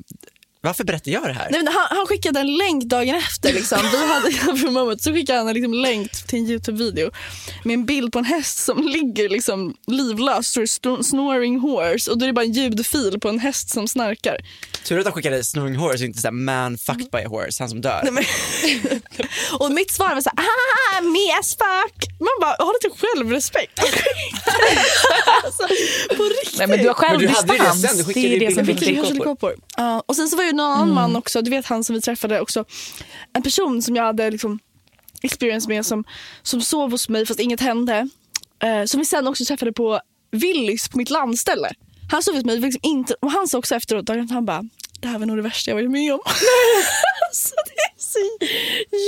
[0.63, 1.49] varför berättar jag det här?
[1.51, 3.53] nej, han, han skickade en länk dagen efter.
[3.53, 3.79] Liksom.
[3.93, 7.11] Vi hade för moment, så skickade han en liksom, länk till en Youtube-video
[7.65, 10.47] med en bild på en häst som ligger liksom, livlös.
[10.71, 14.37] står Snoring horse och då är det bara en ljudfil på en häst som snarkar.
[14.85, 17.71] Tur att han skickade snoring horse och inte såhär man fucked by a horse, han
[17.71, 18.03] som dör.
[19.59, 22.21] Och mitt svar var så här, ah, me as fuck.
[22.21, 23.79] Man bara, ha lite självrespekt.
[25.45, 25.63] alltså,
[26.17, 26.59] på riktigt.
[26.59, 28.41] Nej, men du har själv Men du hade ju det sen, du skickade det är
[28.41, 29.09] ju det som är bilder på Jag viktigt.
[29.09, 29.55] körde koppor.
[29.77, 32.01] Ja, och sen så var det någon annan man också, du vet han som vi
[32.01, 32.65] träffade också.
[33.37, 34.59] En person som jag hade liksom
[35.23, 36.05] experience med som,
[36.43, 38.09] som sov hos mig fast inget hände.
[38.63, 40.01] Eh, som vi sen också träffade på
[40.33, 41.71] Willys på mitt landställe.
[42.11, 44.63] Han sov hos mig liksom inte, och han sa också efteråt, efter, han bara
[45.01, 46.21] det här var nog det värsta jag varit med om.
[47.29, 48.19] alltså det är så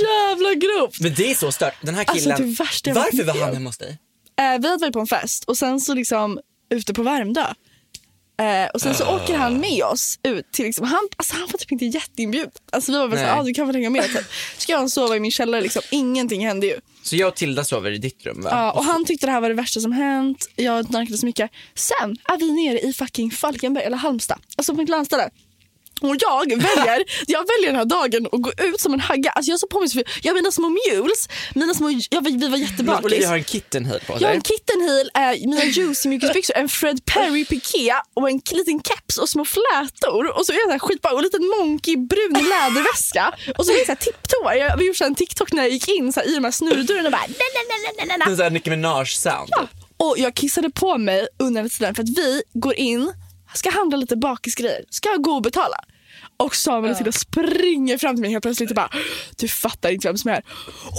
[0.05, 0.99] jävla grovt.
[0.99, 1.73] Men det är så stört.
[1.81, 3.99] Den här Alltså, killen, det värsta jag varför var han hemma hos dig?
[4.39, 6.39] Eh, vi hade varit på en fest och sen så liksom
[6.69, 7.45] ute på Värmdö.
[8.37, 9.15] Eh, och sen så Ah.
[9.15, 12.51] åker han med oss ut till, liksom, han, alltså han var typ inte jätteinbjuden.
[12.71, 14.03] Alltså vi var bara såhär, ah, du kan väl hänga med.
[14.03, 14.25] Typ.
[14.57, 16.79] Ska han sova i min källare liksom, ingenting hände ju.
[17.03, 18.49] Så jag och Tilda sover i ditt rum va?
[18.51, 20.49] Ja, och han tyckte det här var det värsta som hänt.
[20.55, 21.51] Jag knarkade så mycket.
[21.75, 24.39] Sen är vi nere i fucking Falkenberg eller Halmstad.
[24.55, 25.29] Alltså på mitt landställe.
[26.01, 29.29] Och jag väljer, jag väljer den här dagen att gå ut som en hagga.
[29.31, 32.47] Alltså jag så mig, så- jag har mina små mules, mina små, jag, vi var
[32.47, 33.25] Olivia jättebakis.
[33.27, 37.45] har en kittenheel på Jag har en kittenheel, eh, mina juicy mjukisbyxor, en Fred Perry
[37.45, 40.37] piké och en liten keps och små flätor.
[40.37, 43.33] Och så är jag så här skitbra och en liten monkey brun läderväska.
[43.57, 44.53] Och så är jag så här tipptoar.
[44.53, 46.51] Jag vi gjorde så en TikTok när jag gick in så här, i de här
[46.51, 48.31] snurrdörrarna och bara na, na, na, na, na, na.
[48.31, 49.49] En sån här Nicki Minaj sound.
[49.97, 53.13] Och jag kissade på mig under den tiden för att vi går in,
[53.53, 55.75] ska handla lite bakisgrejer, ska jag gå och betala.
[56.37, 58.89] Och Samuel och Tilda springer fram till mig helt plötsligt och bara
[59.37, 60.41] du fattar inte vem som är.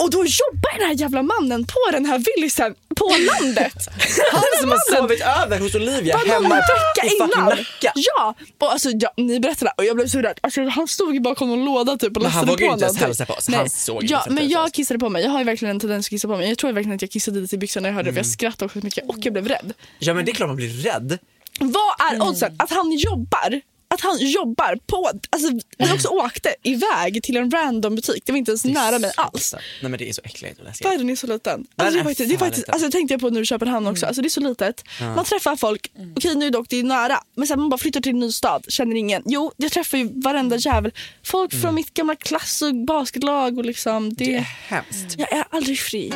[0.03, 3.75] Och då jobbar den här jävla mannen på den här Willisen på landet.
[4.33, 7.49] Han som har sovit över hos Olivia Bara någon hemma vecka i fucking innan.
[7.49, 7.93] Nacka.
[7.95, 10.39] Ja, och alltså, ja, ni berättade och jag blev så rädd.
[10.43, 12.85] Alltså, han stod ju bakom någon låda typ och Men han lastade vågade på inte
[12.85, 13.07] ens någonting.
[13.07, 13.49] hälsa på oss.
[13.49, 13.59] Nej.
[13.59, 14.73] Han såg inte ja, för att men hälsa jag oss.
[14.73, 15.23] kissade på mig.
[15.25, 16.49] Jag har ju verkligen en tendens att kissa på mig.
[16.49, 18.27] Jag tror verkligen att jag kissade lite i byxorna när jag hörde det för Mm.
[18.29, 19.73] jag skrattade också så mycket och jag blev rädd.
[19.99, 21.19] Ja men det är klart man blir rädd.
[21.61, 22.29] Vad är Mm.
[22.29, 27.51] oddsen att han jobbar att han jobbar på, alltså vi också åkte iväg till en
[27.51, 29.55] random butik, det var inte ens nära mig alls.
[29.83, 30.61] Nej men det är så äckligt.
[30.85, 31.67] Världen är så liten.
[31.77, 34.07] Alltså, det, faktiskt, det, faktiskt, alltså, det tänkte jag på nu i Köpenhamn också.
[34.07, 34.85] Alltså, det är så litet.
[35.01, 38.13] Man träffar folk, okej nu dock det är nära, men sen man bara flyttar till
[38.13, 39.23] en ny stad, känner ingen.
[39.27, 40.93] Jo, jag träffar ju varenda jävel.
[41.25, 45.19] Folk från mitt gamla klass och basketlag och liksom det, Det är hemskt.
[45.19, 46.13] Jag är aldrig fri.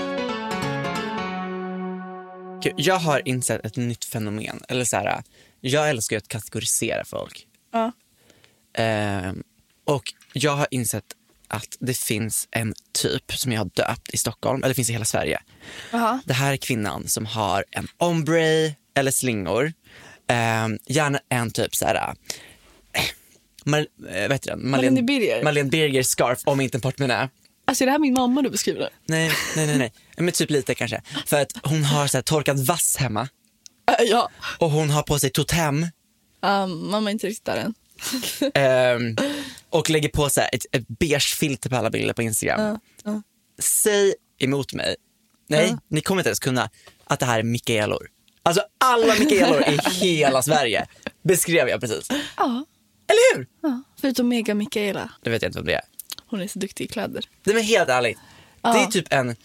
[2.77, 4.61] Jag har insett ett nytt fenomen.
[4.69, 5.23] Eller så här,
[5.61, 7.47] jag älskar att kategorisera folk.
[7.73, 7.93] Ja.
[8.75, 9.43] Ehm,
[9.85, 11.05] och jag har insett
[11.49, 14.93] att det finns en typ som jag har döpt i Stockholm, eller det finns i
[14.93, 15.41] hela Sverige.
[15.93, 16.21] Aha.
[16.25, 19.73] Det här är kvinnan som har en ombre eller slingor.
[20.27, 22.15] Ehm, gärna en typ så här.
[22.95, 23.05] eh,
[23.65, 24.71] vad heter den?
[24.71, 25.43] Marlene Birger.
[25.45, 27.29] Marlene Birger scarf om inte en portmonnä.
[27.69, 28.89] Alltså är det här min mamma du beskriver?
[29.07, 29.93] Nej, nej, nej, nej.
[30.17, 31.03] Men typ lite kanske.
[31.27, 33.29] För att hon har så här torkad vass hemma
[33.89, 34.31] Äh, ja.
[34.59, 35.87] och hon har på sig totem.
[36.43, 37.75] Um, mamma är inte riktigt där än.
[38.55, 39.17] Ehm,
[39.71, 42.79] och lägger på så ett, ett beige filter på alla bilder på Instagram.
[43.59, 44.97] Säg emot mig,
[45.49, 46.71] nej ni kommer inte ens kunna,
[47.05, 48.09] att det här är Mikaelor.
[48.43, 50.87] Alltså alla Mikaelor i hela Sverige
[51.23, 52.09] beskrev jag precis.
[52.37, 52.65] Ja.
[53.09, 53.47] Eller hur?
[53.63, 53.83] ja.
[54.01, 55.11] Förutom Mega Mikaela.
[55.23, 55.83] Det vet jag inte om det är.
[56.31, 57.25] Hon är så duktig i kläder.
[57.45, 58.19] Nej men helt ärligt,
[58.63, 59.37] det är typ en,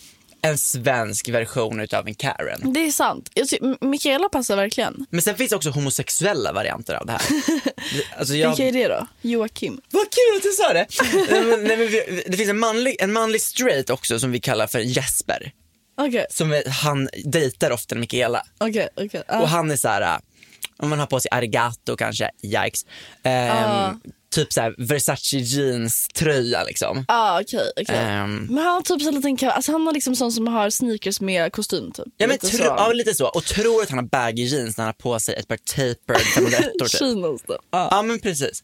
[0.41, 2.73] en svensk version utav en Karen.
[2.73, 3.29] Det är sant.
[3.33, 5.05] Jag ty- M- Mikaela passar verkligen.
[5.09, 7.21] Men sen finns också homosexuella varianter av det här.
[8.17, 8.49] Alltså jag...
[8.49, 9.07] Vilka är det då?
[9.21, 9.81] Joakim.
[9.91, 10.87] Vad kul att du sa det!
[11.67, 14.79] nej, men, vi, det finns en manlig, en manlig straight också som vi kallar för
[14.79, 15.51] Jesper.
[15.97, 18.43] Okej, Som är, han dejtar ofta Mikaela.
[18.59, 19.23] okej, okej.
[19.27, 19.41] Ja.
[19.41, 20.17] Och han är så här, äh,
[20.77, 22.85] om man har på sig arigato kanske, yikes.
[23.23, 23.99] Ehm,
[24.33, 27.05] Typ så här Versace jeans tröja liksom.
[27.07, 27.71] Ja, okej.
[27.81, 27.95] okej.
[27.95, 30.69] Ehm, Men han har typ så liten ka- alltså han har liksom sån som har
[30.69, 32.05] sneakers med kostym typ.
[32.17, 32.63] ja, men Lite så.
[32.63, 33.27] ja, lite så.
[33.27, 36.21] Och tror att han har baggy jeans när han har på sig ett par tapered
[36.35, 36.89] 501 typ.
[36.99, 37.49] Chinos typ.
[37.71, 37.87] Ja.
[37.91, 38.63] Ja men precis.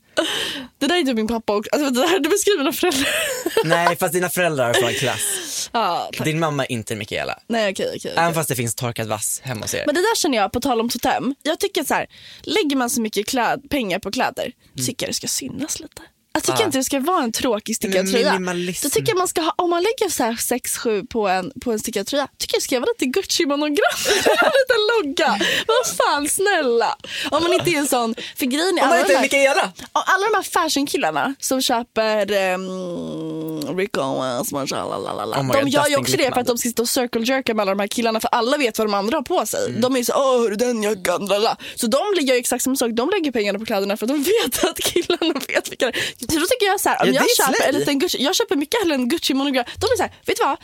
[0.77, 1.69] Det där är typ min pappa också.
[1.73, 3.07] Alltså, det här, du beskriver mina föräldrar.
[3.65, 5.69] Nej fast dina föräldrar är från klass.
[5.73, 6.23] tack.
[6.25, 7.39] Din mamma är inte Mikaela.
[7.47, 8.11] Nej okej okej.
[8.11, 8.33] Även okej.
[8.35, 9.83] fast det finns torkad vass hemma hos er.
[9.85, 11.35] Men det där känner jag, på tal om totem.
[11.43, 12.07] Jag tycker så här,
[12.43, 14.51] lägger man så mycket kläd, pengar på kläder,
[14.87, 16.18] tycker jag det ska synas lite.
[16.47, 18.31] Jag tycker inte det ska vara en tråkig stickad tröja.
[18.31, 18.85] minimalism.
[18.87, 21.71] Då tycker jag man ska ha, om man lägger så här 6-7 på en, på
[21.71, 23.97] en stickad tröja, tycker jag ska vara lite Gucci-monogram.
[24.25, 25.39] en liten logga.
[25.67, 26.95] Vad fan snälla.
[27.31, 29.17] Om man inte är en sån, för grejen är Om man alla inte de är
[29.17, 29.71] här- Mikaela!
[29.91, 35.97] alla de här fashionkillarna som köper um, Rick Owens, Oh my de God, gör ju
[35.97, 38.19] också det för att de ska sitta och circle jerka med alla de här killarna
[38.19, 39.65] för alla vet vad de andra har på sig.
[39.69, 39.81] Mm.
[39.81, 41.29] De är ju så åh hörru den jackan.
[41.75, 44.23] Så de gör ju exakt samma sak, de lägger pengarna på kläderna för att de
[44.23, 46.27] vet att killarna vet vilka det är.
[46.29, 47.69] Så då tycker jag så här, om Ja, jag köper slay.
[47.69, 49.65] en liten Gucci, jag köper mycket hellre en Gucci monogram.
[49.77, 50.57] De är så här, vet du vad?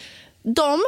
[0.55, 0.81] De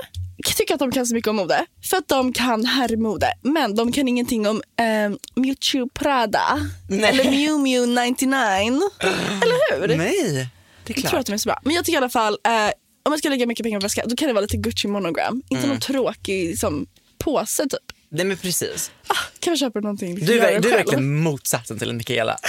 [0.57, 3.91] tycker att de kan så mycket om mode för att de kan herrmode men de
[3.91, 4.61] kan ingenting om
[5.05, 6.59] um, Miuccio Prada
[6.89, 7.09] Nej.
[7.09, 9.97] eller Miu Miu 99 eller hur?
[9.97, 10.47] Nej, det är
[10.85, 11.19] Jag tror klart.
[11.19, 11.59] att de är så bra.
[11.63, 12.51] Men jag tycker i alla fall, eh,
[13.05, 15.41] om jag ska lägga mycket pengar på väska, då kan det vara lite Gucci monogram.
[15.49, 15.69] Inte Mm.
[15.69, 16.87] någon tråkig som,
[17.17, 17.79] påse typ.
[18.09, 18.91] Nej men precis.
[19.07, 20.15] Ah, kan vi köpa någonting?
[20.15, 22.37] liksom, Du du är verkligen motsatsen till en Mikaela.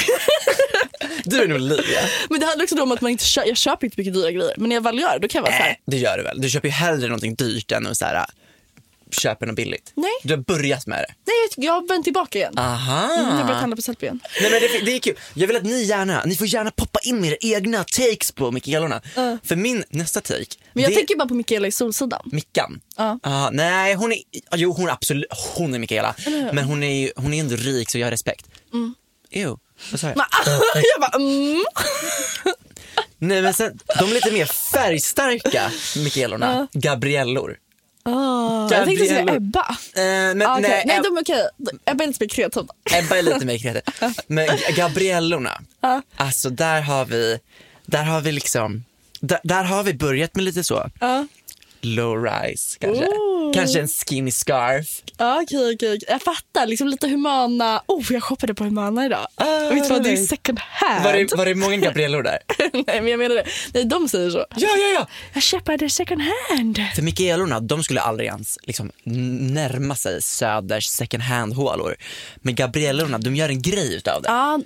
[1.24, 2.00] du är nog Olivia.
[2.30, 4.54] Men det handlar också om att man inte kö- jag köper inte mycket dyra grejer.
[4.56, 5.76] Men när jag väl gör det, då kan jag vara så här.
[5.87, 6.40] Det gör du väl.
[6.40, 8.26] Du köper ju hellre någonting dyrt än att så här,
[9.11, 9.92] köpa något billigt.
[9.94, 10.11] Nej.
[10.22, 11.14] Du har börjat med det.
[11.26, 12.58] Nej, jag, har vänt tillbaka igen.
[12.58, 13.04] Aha.
[13.04, 14.20] Mm, jag har börjat handla på Sellpy igen.
[14.40, 15.14] Nej, men det, det är kul.
[15.34, 18.50] Jag vill att ni gärna, ni får gärna poppa in med era egna takes på
[18.50, 19.00] Mikaelorna.
[19.44, 22.22] För min nästa take, Men jag det tänker bara på Mikaela i Solsidan.
[22.32, 22.80] Mickan.
[22.96, 23.18] Ja.
[23.22, 24.18] Ah, nej, hon är,
[24.54, 26.14] jo hon är absolut, hon är Mikaela.
[26.52, 28.46] Men hon är hon är ändå rik så jag har respekt.
[28.72, 28.94] Mm.
[29.30, 29.56] Ew,
[29.90, 30.16] vad sa jag?
[30.74, 31.64] Jag bara mm.
[33.18, 37.56] Nej men sen, de är lite mer färgstarka Mikaelorna, Gabriellor.
[38.02, 39.34] Ah, jag tänkte säga.
[39.34, 39.66] Ebba.
[39.96, 40.70] Eh, men, Ah, okej.
[40.70, 41.48] nej, Nej, de är okej.
[41.84, 42.64] Ebba är lite mer kreativ.
[42.94, 43.82] Ebba är lite mer kreativ.
[44.26, 46.02] Men Gabriellorna, Ja.
[46.16, 47.38] alltså där har vi,
[47.86, 48.84] där har vi liksom,
[49.20, 51.26] där, där har vi börjat med lite så, Ja.
[51.80, 53.04] low rise kanske.
[53.06, 53.27] Ooh.
[53.54, 55.02] Kanske en skinny scarf.
[55.18, 55.74] Ja, okej, okej.
[55.74, 55.98] okej.
[56.08, 56.66] Jag fattar.
[56.66, 57.82] Liksom lite Humana.
[57.87, 59.26] Oh, jag shoppade på Humana idag.
[59.34, 61.04] Ah, Vet du vad, det är second hand.
[61.04, 62.38] Var det, var det många Gabriellor där?
[62.72, 63.46] Nej, men jag menar det.
[63.74, 64.38] Nej, de säger så.
[64.38, 65.06] Ja, ja, ja.
[65.32, 66.80] Jag köpte second hand.
[66.94, 71.96] För Mikaelorna, de skulle aldrig ens liksom, närma sig Söders second hand-hålor.
[72.37, 74.28] Men Gabriellorna, de gör en grej utav det.
[74.28, 74.61] Ja,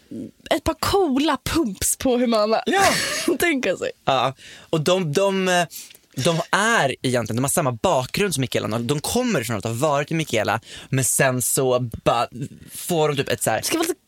[0.51, 2.63] ett par coola pumps på Humana.
[2.67, 2.83] Ja.
[3.39, 3.91] Tänka sig.
[4.05, 4.35] Ja,
[4.71, 5.65] och de, de, eh,
[6.15, 8.79] de är egentligen, de har samma bakgrund som Mikaela.
[8.79, 12.29] De kommer från att ha varit i Mikaela men sen så bara
[12.75, 14.01] får de typ ett så här, Ska vara lite...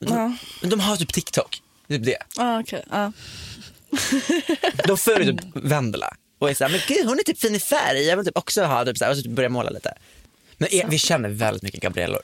[0.00, 0.36] Ja,
[0.68, 1.62] de har typ TikTok.
[1.88, 2.18] Typ det.
[2.36, 2.84] ah, okej.
[2.90, 3.12] ja.
[4.86, 8.02] De följer typ Vendela och är såhär, men gud hon är typ fin i färg,
[8.02, 9.94] jag vill typ också ha typ så här, och så typ börja måla lite.
[10.58, 12.20] Men är, vi känner väldigt mycket Gabriellor.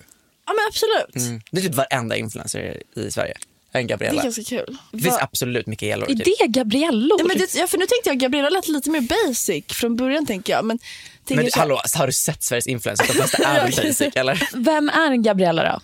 [0.46, 1.28] ja, men absolut.
[1.28, 1.40] Mm.
[1.50, 3.34] Det är typ varenda influencer i Sverige.
[3.72, 4.22] En Det är Gabriella.
[4.22, 4.76] ganska kul.
[4.92, 6.10] Det finns Va- absolut Mikaelor.
[6.10, 6.24] Är Typ.
[6.40, 7.20] det Gabriellor?
[7.20, 10.26] Ja, men det, ja, för nu tänkte jag Gabriella lät lite mer basic från början
[10.26, 10.64] tänker jag.
[10.64, 10.78] Men,
[11.24, 13.06] tänker Men så här- hallå, har du sett Sveriges influencers?
[13.06, 14.48] De flesta är basic eller?
[14.54, 15.80] Vem är en Gabriella då?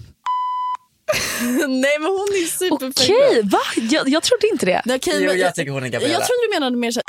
[1.69, 3.59] Nej men hon är superfett Okej, va?
[3.91, 4.83] Jag, jag trodde inte det.
[4.95, 6.15] Okej, Jo, men- jag tycker hon är Gabriella.
[6.15, 7.01] Jag trodde du menade mer så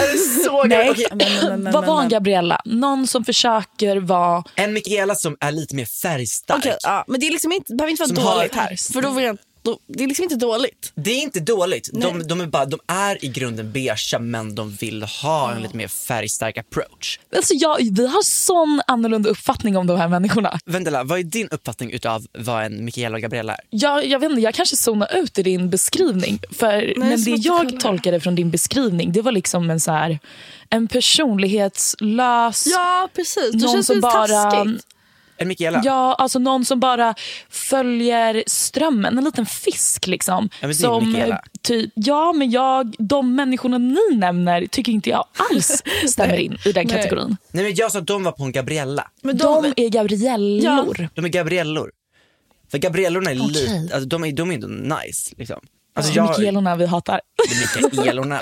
[0.00, 0.90] Är det så Nej.
[0.90, 2.08] Okej, men, men, men, men, Vad var en.
[2.08, 2.60] Gabriella?
[2.64, 4.44] Någon som försöker vara...
[4.54, 6.58] En Mikaela som är lite mer färgstark.
[6.58, 8.92] Okej, ja, men det är liksom inte, det behöver inte vara Som har- dåligt här.
[8.92, 10.92] För då vill jag, då, det är liksom inte dåligt.
[10.94, 11.90] Det är inte dåligt.
[11.92, 12.02] Nej.
[12.02, 15.76] De, de, är bara, de är i grunden beigea men de vill ha en lite
[15.76, 17.18] mer färgstark approach.
[17.36, 20.58] Alltså jag, vi har sån annorlunda uppfattning om de här människorna.
[20.66, 23.60] Vendela, vad är din uppfattning utav vad en Mikaela och Gabriella är?
[23.70, 26.38] Jag, jag vet inte, jag kanske zonar ut i din beskrivning.
[26.50, 27.80] För, men så det jag kolla.
[27.80, 30.18] tolkade från din beskrivning det var liksom en, så här,
[30.70, 32.66] en personlighetslös...
[32.66, 34.26] Ja precis, det någon känns som bara...
[34.26, 34.86] taskigt.
[35.38, 35.82] En Mikaela?
[35.84, 37.14] Ja, alltså någon som bara
[37.50, 39.18] följer strömmen.
[39.18, 40.48] En liten fisk liksom.
[40.60, 45.82] Ja, men som, ty, ja, men jag, de människorna ni nämner tycker inte jag alls
[46.08, 47.36] stämmer in i den kategorin.
[47.50, 49.10] Nej men jag sa att de var på en Gabriella.
[49.22, 51.08] Men De, är Gabriellor.
[51.14, 51.90] De är Gabriellor.
[52.70, 53.48] För Gabriellorna är Okej.
[53.48, 55.60] lite, alltså, de är, de är ändå nice liksom.
[55.96, 56.22] Alltså Ja.
[56.24, 57.20] jag, Mikaelorna vi hatar.
[57.90, 58.40] Mikaelorna,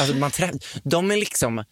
[0.00, 0.50] alltså man träff,
[0.84, 1.64] de är liksom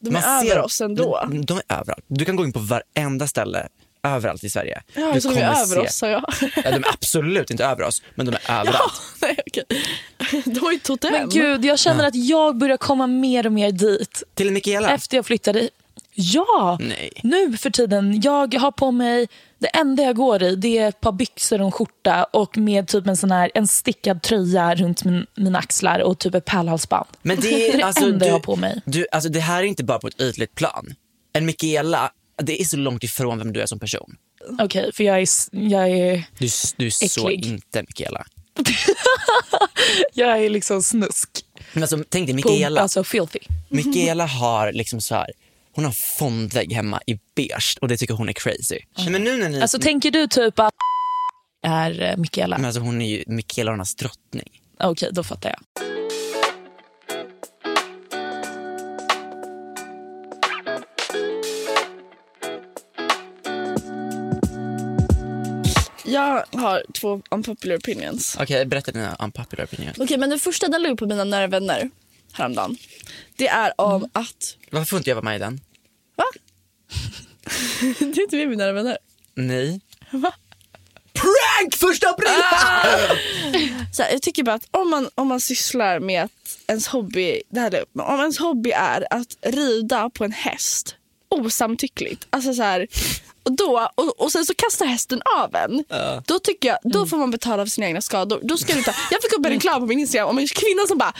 [0.00, 1.20] De man är över oss ändå.
[1.30, 2.04] De, de är överallt.
[2.08, 3.68] Du kan gå in på varenda ställe
[4.06, 4.82] överallt i Sverige.
[4.94, 6.24] Ja, du som är kommer över se- oss sa jag.
[6.40, 8.92] Ja, de är absolut inte över oss, men de är överallt.
[9.20, 9.64] Ja, nej okej.
[10.44, 11.12] De har ju totem.
[11.12, 14.22] Men gud, jag känner att jag börjar komma mer och mer dit.
[14.34, 14.90] Till Mikaela?
[14.90, 15.68] Efter jag flyttade.
[16.18, 17.10] Ja, Nej.
[17.22, 18.20] nu för tiden.
[18.20, 19.28] Jag har på mig,
[19.58, 22.88] det enda jag går i det är ett par byxor och en skjorta och med
[22.88, 27.06] typ en sån här en stickad tröja runt min, mina axlar och typ ett pärlhalsband.
[27.22, 28.80] Men det Det är är, det alltså, enda du, jag har på mig.
[28.84, 30.94] Du, alltså, det här är inte bara på ett ytligt plan.
[31.32, 32.10] En Mikaela,
[32.42, 34.16] det är så långt ifrån vem du är som person.
[34.60, 38.26] Okej, för jag är, jag är, Du, du är så inte Mikaela.
[40.14, 41.30] jag är liksom snusk.
[41.72, 42.80] Men alltså, tänk dig På, Mikaela.
[42.80, 43.38] alltså filthy.
[43.68, 45.30] Mikaela har liksom så här,
[45.74, 48.78] hon har fondvägg hemma i beige och det tycker hon är crazy.
[49.10, 50.72] Men nu när ni, Alltså tänker du typ att
[51.66, 52.56] är eh, Mikaela?
[52.58, 54.60] men alltså, hon är ju Mikaelornas drottning.
[54.80, 55.86] Okej, då fattar jag.
[66.06, 68.36] Jag har två unpopular opinions.
[68.40, 69.98] Okej, berätta dina unpopular opinions.
[69.98, 71.90] Okej, men den första den låg på mina nära vänner
[72.32, 72.76] häromdagen.
[73.36, 74.10] Det är om Mm.
[74.12, 74.56] att...
[74.70, 75.60] Varför får inte jag vara med i den?
[76.16, 76.24] Va?
[77.98, 78.98] du är inte med mina nära vänner.
[79.34, 79.80] Nej.
[80.10, 80.32] Va?
[81.12, 82.28] Prank första april!
[83.92, 87.42] Så här, jag tycker bara att om man, om man sysslar med att ens hobby,
[87.48, 90.96] det här, är- om ens hobby är att rida på en häst
[91.28, 92.26] osamtyckligt.
[92.30, 92.86] Alltså så här,
[93.46, 95.84] och, då, och, och sen så kastar hästen av en.
[96.26, 98.40] Då tycker jag, då får man betala för sina egna skador.
[98.42, 100.86] Då ska du ta, jag fick upp en reklam på min Instagram om en kvinna
[100.88, 101.12] som bara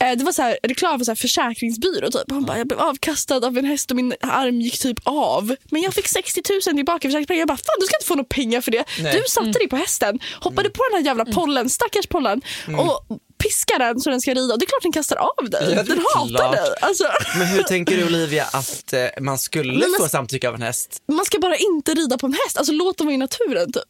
[0.00, 2.10] eh, det var så här, reklam för så här försäkringsbyrå.
[2.10, 2.30] Typ.
[2.30, 5.56] Hon bara, jag blev avkastad av en häst och min arm gick typ av.
[5.70, 7.38] Men jag fick 60 000 tillbaka i försäkringspengar.
[7.40, 8.84] Jag bara, fan du ska inte få några pengar för det.
[9.00, 9.12] Nej.
[9.22, 12.42] Du satte dig på hästen, hoppade på den här jävla pollen, stackars pollen
[12.78, 14.52] och piskar den så den ska rida.
[14.54, 15.62] Och det är klart den kastar av dig.
[15.76, 16.52] Ja, det är den hatar klart.
[16.52, 16.74] dig.
[16.80, 17.04] Alltså,
[17.38, 21.02] Men hur tänker du Olivia att eh, man skulle Men- få samtycke av en häst?
[21.12, 22.56] man ska bara inte rida på en häst.
[22.58, 23.84] Alltså låt dem vara i naturen typ.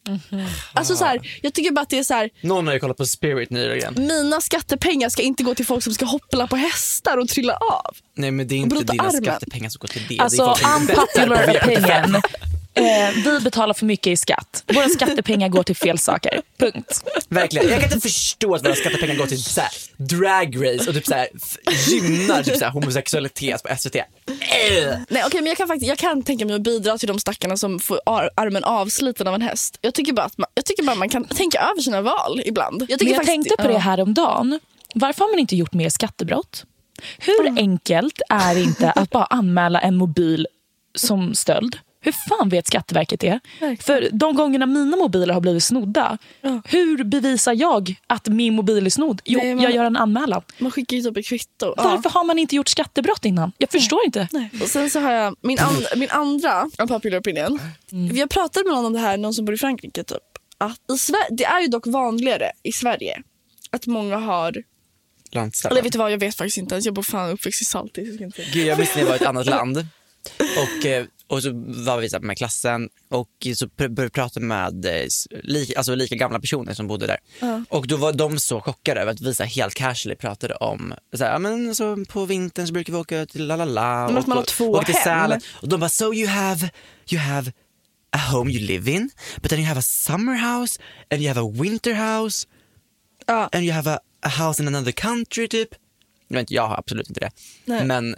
[0.73, 2.97] Alltså, så här, jag tycker bara att det är så här, Någon har ju kollat
[2.97, 3.93] på Spirit nyligen.
[3.97, 7.95] mina skattepengar ska inte gå till folk som ska hoppla på hästar och trilla av.
[8.15, 9.23] Nej men det är inte dina armen.
[9.23, 10.19] skattepengar som går till det.
[10.19, 12.21] Alltså det unpopular opinion.
[12.75, 12.83] Eh,
[13.25, 14.63] vi betalar för mycket i skatt.
[14.73, 16.41] Våra skattepengar går till fel saker.
[16.57, 17.03] Punkt.
[17.29, 17.69] Verkligen.
[17.69, 21.05] Jag kan inte förstå att våra skattepengar går till så här, drag race och typ
[21.07, 21.27] så här,
[21.89, 23.95] gynnar typ så här, homosexualitet på SVT.
[23.95, 24.03] Äh.
[25.09, 27.57] Nej, okay, men jag, kan faktiskt, jag kan tänka mig att bidra till de stackarna
[27.57, 29.77] som får ar- armen avsliten av en häst.
[29.81, 32.81] Jag tycker bara att man, jag tycker bara man kan tänka över sina val ibland.
[32.81, 34.59] Jag, tycker Men jag faktiskt- tänkte på det här om dagen.
[34.95, 36.63] Varför har man inte gjort mer skattebrott?
[37.17, 40.47] Hur enkelt är det inte att bara anmäla en mobil
[40.95, 41.77] som stöld?
[42.05, 43.39] Hur fan vet Skatteverket det?
[43.79, 46.17] För de gångerna mina mobiler har blivit snodda,
[46.65, 49.21] hur bevisar jag att min mobil är snodd?
[49.25, 50.41] Jo, Nej, man- jag gör en anmälan.
[50.59, 51.73] Man skickar ju typ ett kvitto.
[51.77, 51.83] Ja.
[51.83, 53.51] Varför har man inte gjort skattebrott innan?
[53.57, 54.27] Jag förstår inte.
[54.31, 54.49] Nej.
[54.61, 57.59] Och sen så har jag min, and, min andra unpopular opinion.
[57.89, 60.03] Vi har pratat med någon om det här, någon som bor i Frankrike.
[60.03, 60.17] Typ,
[60.57, 63.21] att i det är ju dock vanligare i Sverige
[63.71, 64.63] att många har...
[65.71, 66.85] Eller vet du vad, jag vet faktiskt inte ens.
[66.85, 68.19] Jag bor fan uppväxt i Saltis.
[68.19, 68.31] Jag.
[68.53, 69.77] Gud, jag visste ni var i ett annat land.
[70.39, 71.51] Och, eh, och så
[71.85, 75.05] var vi så med klassen och så började prata med eh,
[75.43, 77.17] lika, alltså lika gamla personer som bodde där.
[77.69, 81.23] Och då var de så chockade över att vi så helt casually pratade om, så
[81.23, 84.05] här, men så på vintern så brukar vi åka till la la la.
[84.07, 85.03] Och- man har två och till hem.
[85.03, 85.41] Sälen.
[85.61, 86.69] Och de bara, so you have,
[87.11, 87.51] you have
[88.11, 89.09] a home you live in,
[89.41, 90.79] but then you have a summer house
[91.11, 92.47] and you have a winter house
[93.27, 93.49] Ja.
[93.51, 95.69] and you have a, a house in another country typ.
[96.27, 97.31] Jag, vet inte, jag har absolut inte det.
[97.65, 97.85] Nej.
[97.85, 98.15] Men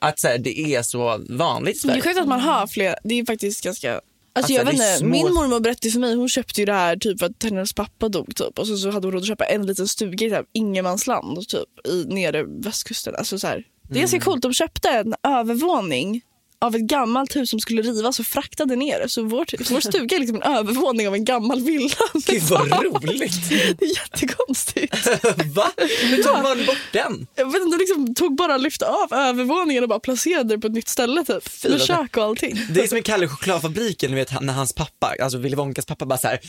[0.00, 2.94] att så här, det är så vanligt i det är sjukt att man har fler.
[3.04, 3.92] Det är faktiskt ganska...
[3.92, 6.72] Alltså Alltså, jag vet inte, små- Min mormor berättade för mig, hon köpte ju det
[6.72, 8.58] här typ för att hennes pappa dog typ.
[8.58, 11.86] Och så, så hade hon råd att köpa en liten stuga i typ, ingenmansland typ,
[11.88, 13.14] i nere västkusten.
[13.14, 13.64] Alltså, så här.
[13.88, 14.24] Det är ganska Mm.
[14.24, 16.20] coolt, de köpte en övervåning
[16.60, 19.08] av ett gammalt hus som skulle rivas och fraktade ner det.
[19.08, 21.94] Så vår, så vår stuga är liksom en övervåning av en gammal villa.
[22.26, 23.48] Gud vad roligt!
[23.78, 25.06] Det är jättekonstigt.
[25.54, 25.72] Va?
[26.00, 27.26] Hur tog man bort den?
[27.34, 30.66] Jag vet inte, de liksom tog bara lyfte av övervåningen och bara placerade det på
[30.66, 31.62] ett nytt ställe typ.
[31.64, 32.60] Med vad- kök och allting.
[32.70, 36.06] Det är som i Kalle chokladfabriken, ni vet när hans pappa, alltså Willy Wonkas pappa
[36.06, 36.40] bara så här.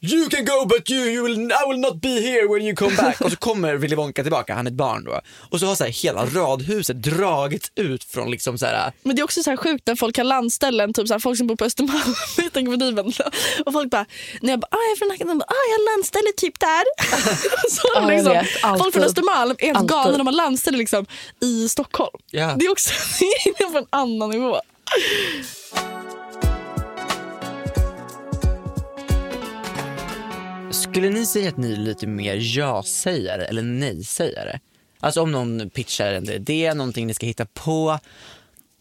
[0.00, 2.96] You can go but you, you will, I will not be here when you come
[2.96, 3.20] back.
[3.24, 5.20] Och så kommer Willy Wonka tillbaka, han är ett barn då.
[5.50, 8.92] Och så har så här, hela radhuset dragits ut från liksom så här.
[9.02, 11.38] Men det är också så här sjukt när folk har landställen, typ så här, folk
[11.38, 13.02] som bor på Östermalm, jag tänker på Vendela.
[13.66, 14.06] Och folk bara,
[14.40, 16.60] när jag bara, ah, jag är från Nacka, de bara, ah, jag har landställe typ
[16.60, 16.84] där.
[17.70, 18.78] så Ja, liksom, vet.
[18.82, 21.06] Folk från Östermalm är helt galna, de har landställe liksom,
[21.42, 22.16] i Stockholm.
[22.30, 22.54] Ja.
[22.58, 22.90] Det är också
[23.20, 24.60] det är på en annan nivå.
[30.96, 34.60] Skulle ni säga att ni är lite mer ja-sägare eller nej-sägare?
[35.00, 37.98] Alltså om någon pitchar en idé, någonting ni ska hitta på.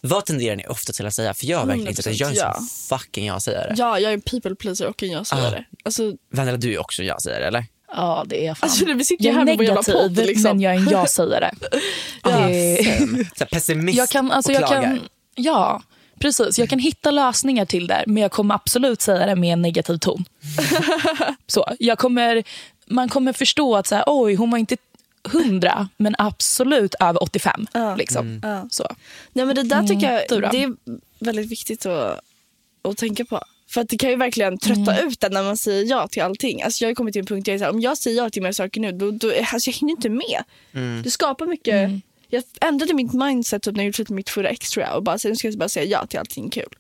[0.02, 1.34] Vad tenderar ni ofta till att säga?
[1.34, 2.56] För jag har verkligen insett att jag är en 100%
[2.90, 2.98] ja.
[2.98, 3.74] fucking ja-sägare.
[3.78, 5.66] Ja, jag är en people pleaser och en jag-sägare.
[5.84, 7.66] Alltså, Vendela, du är också en ja-sägare eller?
[7.88, 8.70] Ja, det är fan.
[8.70, 10.26] alltså, vi sitter jag här är med vår jävla negativ, podd.
[10.26, 10.52] Liksom.
[10.52, 11.52] men jag är en ja-sägare.
[12.24, 14.84] Ja, Det- här pessimist jag kan, alltså, och jag klagar.
[14.84, 15.00] kan,
[15.36, 15.82] ja,
[16.26, 16.60] precis.
[16.60, 19.98] Jag kan hitta lösningar till det, men jag kommer absolut säga det med en negativ
[19.98, 20.26] ton.
[21.48, 22.44] så, jag kommer,
[22.86, 24.78] man kommer förstå att så här, oj, hon var inte
[25.34, 27.68] 100, men absolut över 85.
[27.98, 28.40] Liksom.
[28.44, 28.68] Ja.
[28.72, 28.88] Så.
[29.34, 30.50] Nej, men det där tycker jag då?
[30.52, 30.76] det är
[31.20, 32.20] väldigt viktigt att,
[32.82, 33.42] att tänka på.
[33.70, 36.62] För att det kan ju verkligen trötta ut en när man säger ja till allting.
[36.62, 38.18] Alltså jag har kommit till en punkt där jag är så här, om jag säger
[38.18, 40.44] ja till mer saker nu, då, då, alltså jag hinner inte med.
[41.04, 41.92] Det skapar mycket.
[42.36, 45.36] Jag ändrade mitt mindset typ när jag gjorde mitt förra extra och bara, så nu
[45.36, 46.76] ska jag bara säga ja till allting kul.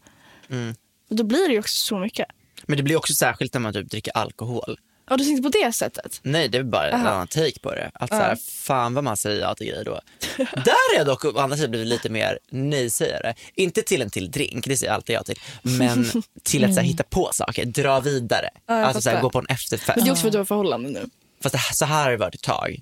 [1.09, 2.27] Och då blir det ju också så mycket.
[2.65, 4.79] Men det blir också särskilt när man typ dricker alkohol.
[5.09, 6.19] Ja, du tänkte på det sättet?
[6.23, 7.91] Nej, det är bara en annan take på det.
[7.93, 9.99] Att så här, fan vad man säger ja till grejer då.
[10.37, 13.33] Där är jag dock å andra sidan blivit lite mer nej-sägare.
[13.55, 15.39] Inte till en till drink, det säger jag alltid ja till.
[15.61, 16.05] Men
[16.43, 18.49] till att så här, hitta på saker, dra vidare.
[18.65, 19.95] jag alltså så här, gå på en efterfest.
[19.95, 21.09] Men det är också för att du har förhållande nu.
[21.43, 22.81] Fast det, så här har det varit ett tag.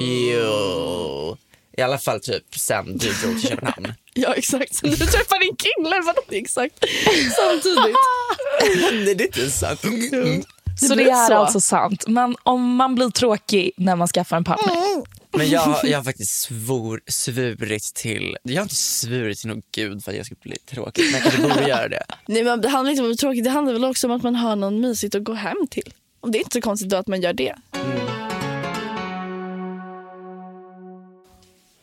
[0.00, 1.36] Jo.
[1.78, 3.92] I alla fall typ sen du drog till Köpenhamn.
[4.14, 6.74] Ja exakt, så du träffar din kille, vadå exakt
[7.36, 7.96] samtidigt?
[9.04, 9.80] Nej det är inte sant.
[10.80, 11.34] Så det blir är så.
[11.34, 12.06] alltså sant.
[12.08, 14.74] Man, om man blir tråkig när man skaffar en partner.
[15.30, 19.62] Men jag, har- jag har faktiskt svor, svurit till, jag har inte svurit till någon
[19.74, 21.04] gud för att jag ska bli tråkig.
[21.04, 22.04] Men jag kanske borde göra det.
[22.26, 24.34] Nej men det handlar inte om att tråkigt, det handlar väl också om att man
[24.36, 25.92] har någon mysigt att gå hem till.
[26.20, 27.56] Och det är inte så konstigt då att man gör det.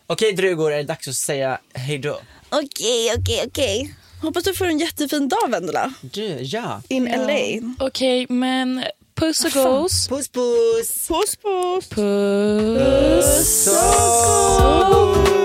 [0.07, 2.19] Okej drugor, är det dags att säga hej då?
[2.49, 3.95] Okej, okej, okej.
[4.21, 5.93] Hoppas du får en jättefin dag Vendela.
[6.01, 6.81] Du, ja.
[6.87, 7.85] In LA.
[7.85, 8.83] Okej, men
[9.15, 10.07] puss och gos.
[10.07, 11.07] Puss puss!
[11.07, 11.89] Puss puss.
[11.89, 13.71] Puss Så.
[13.71, 15.44] gos.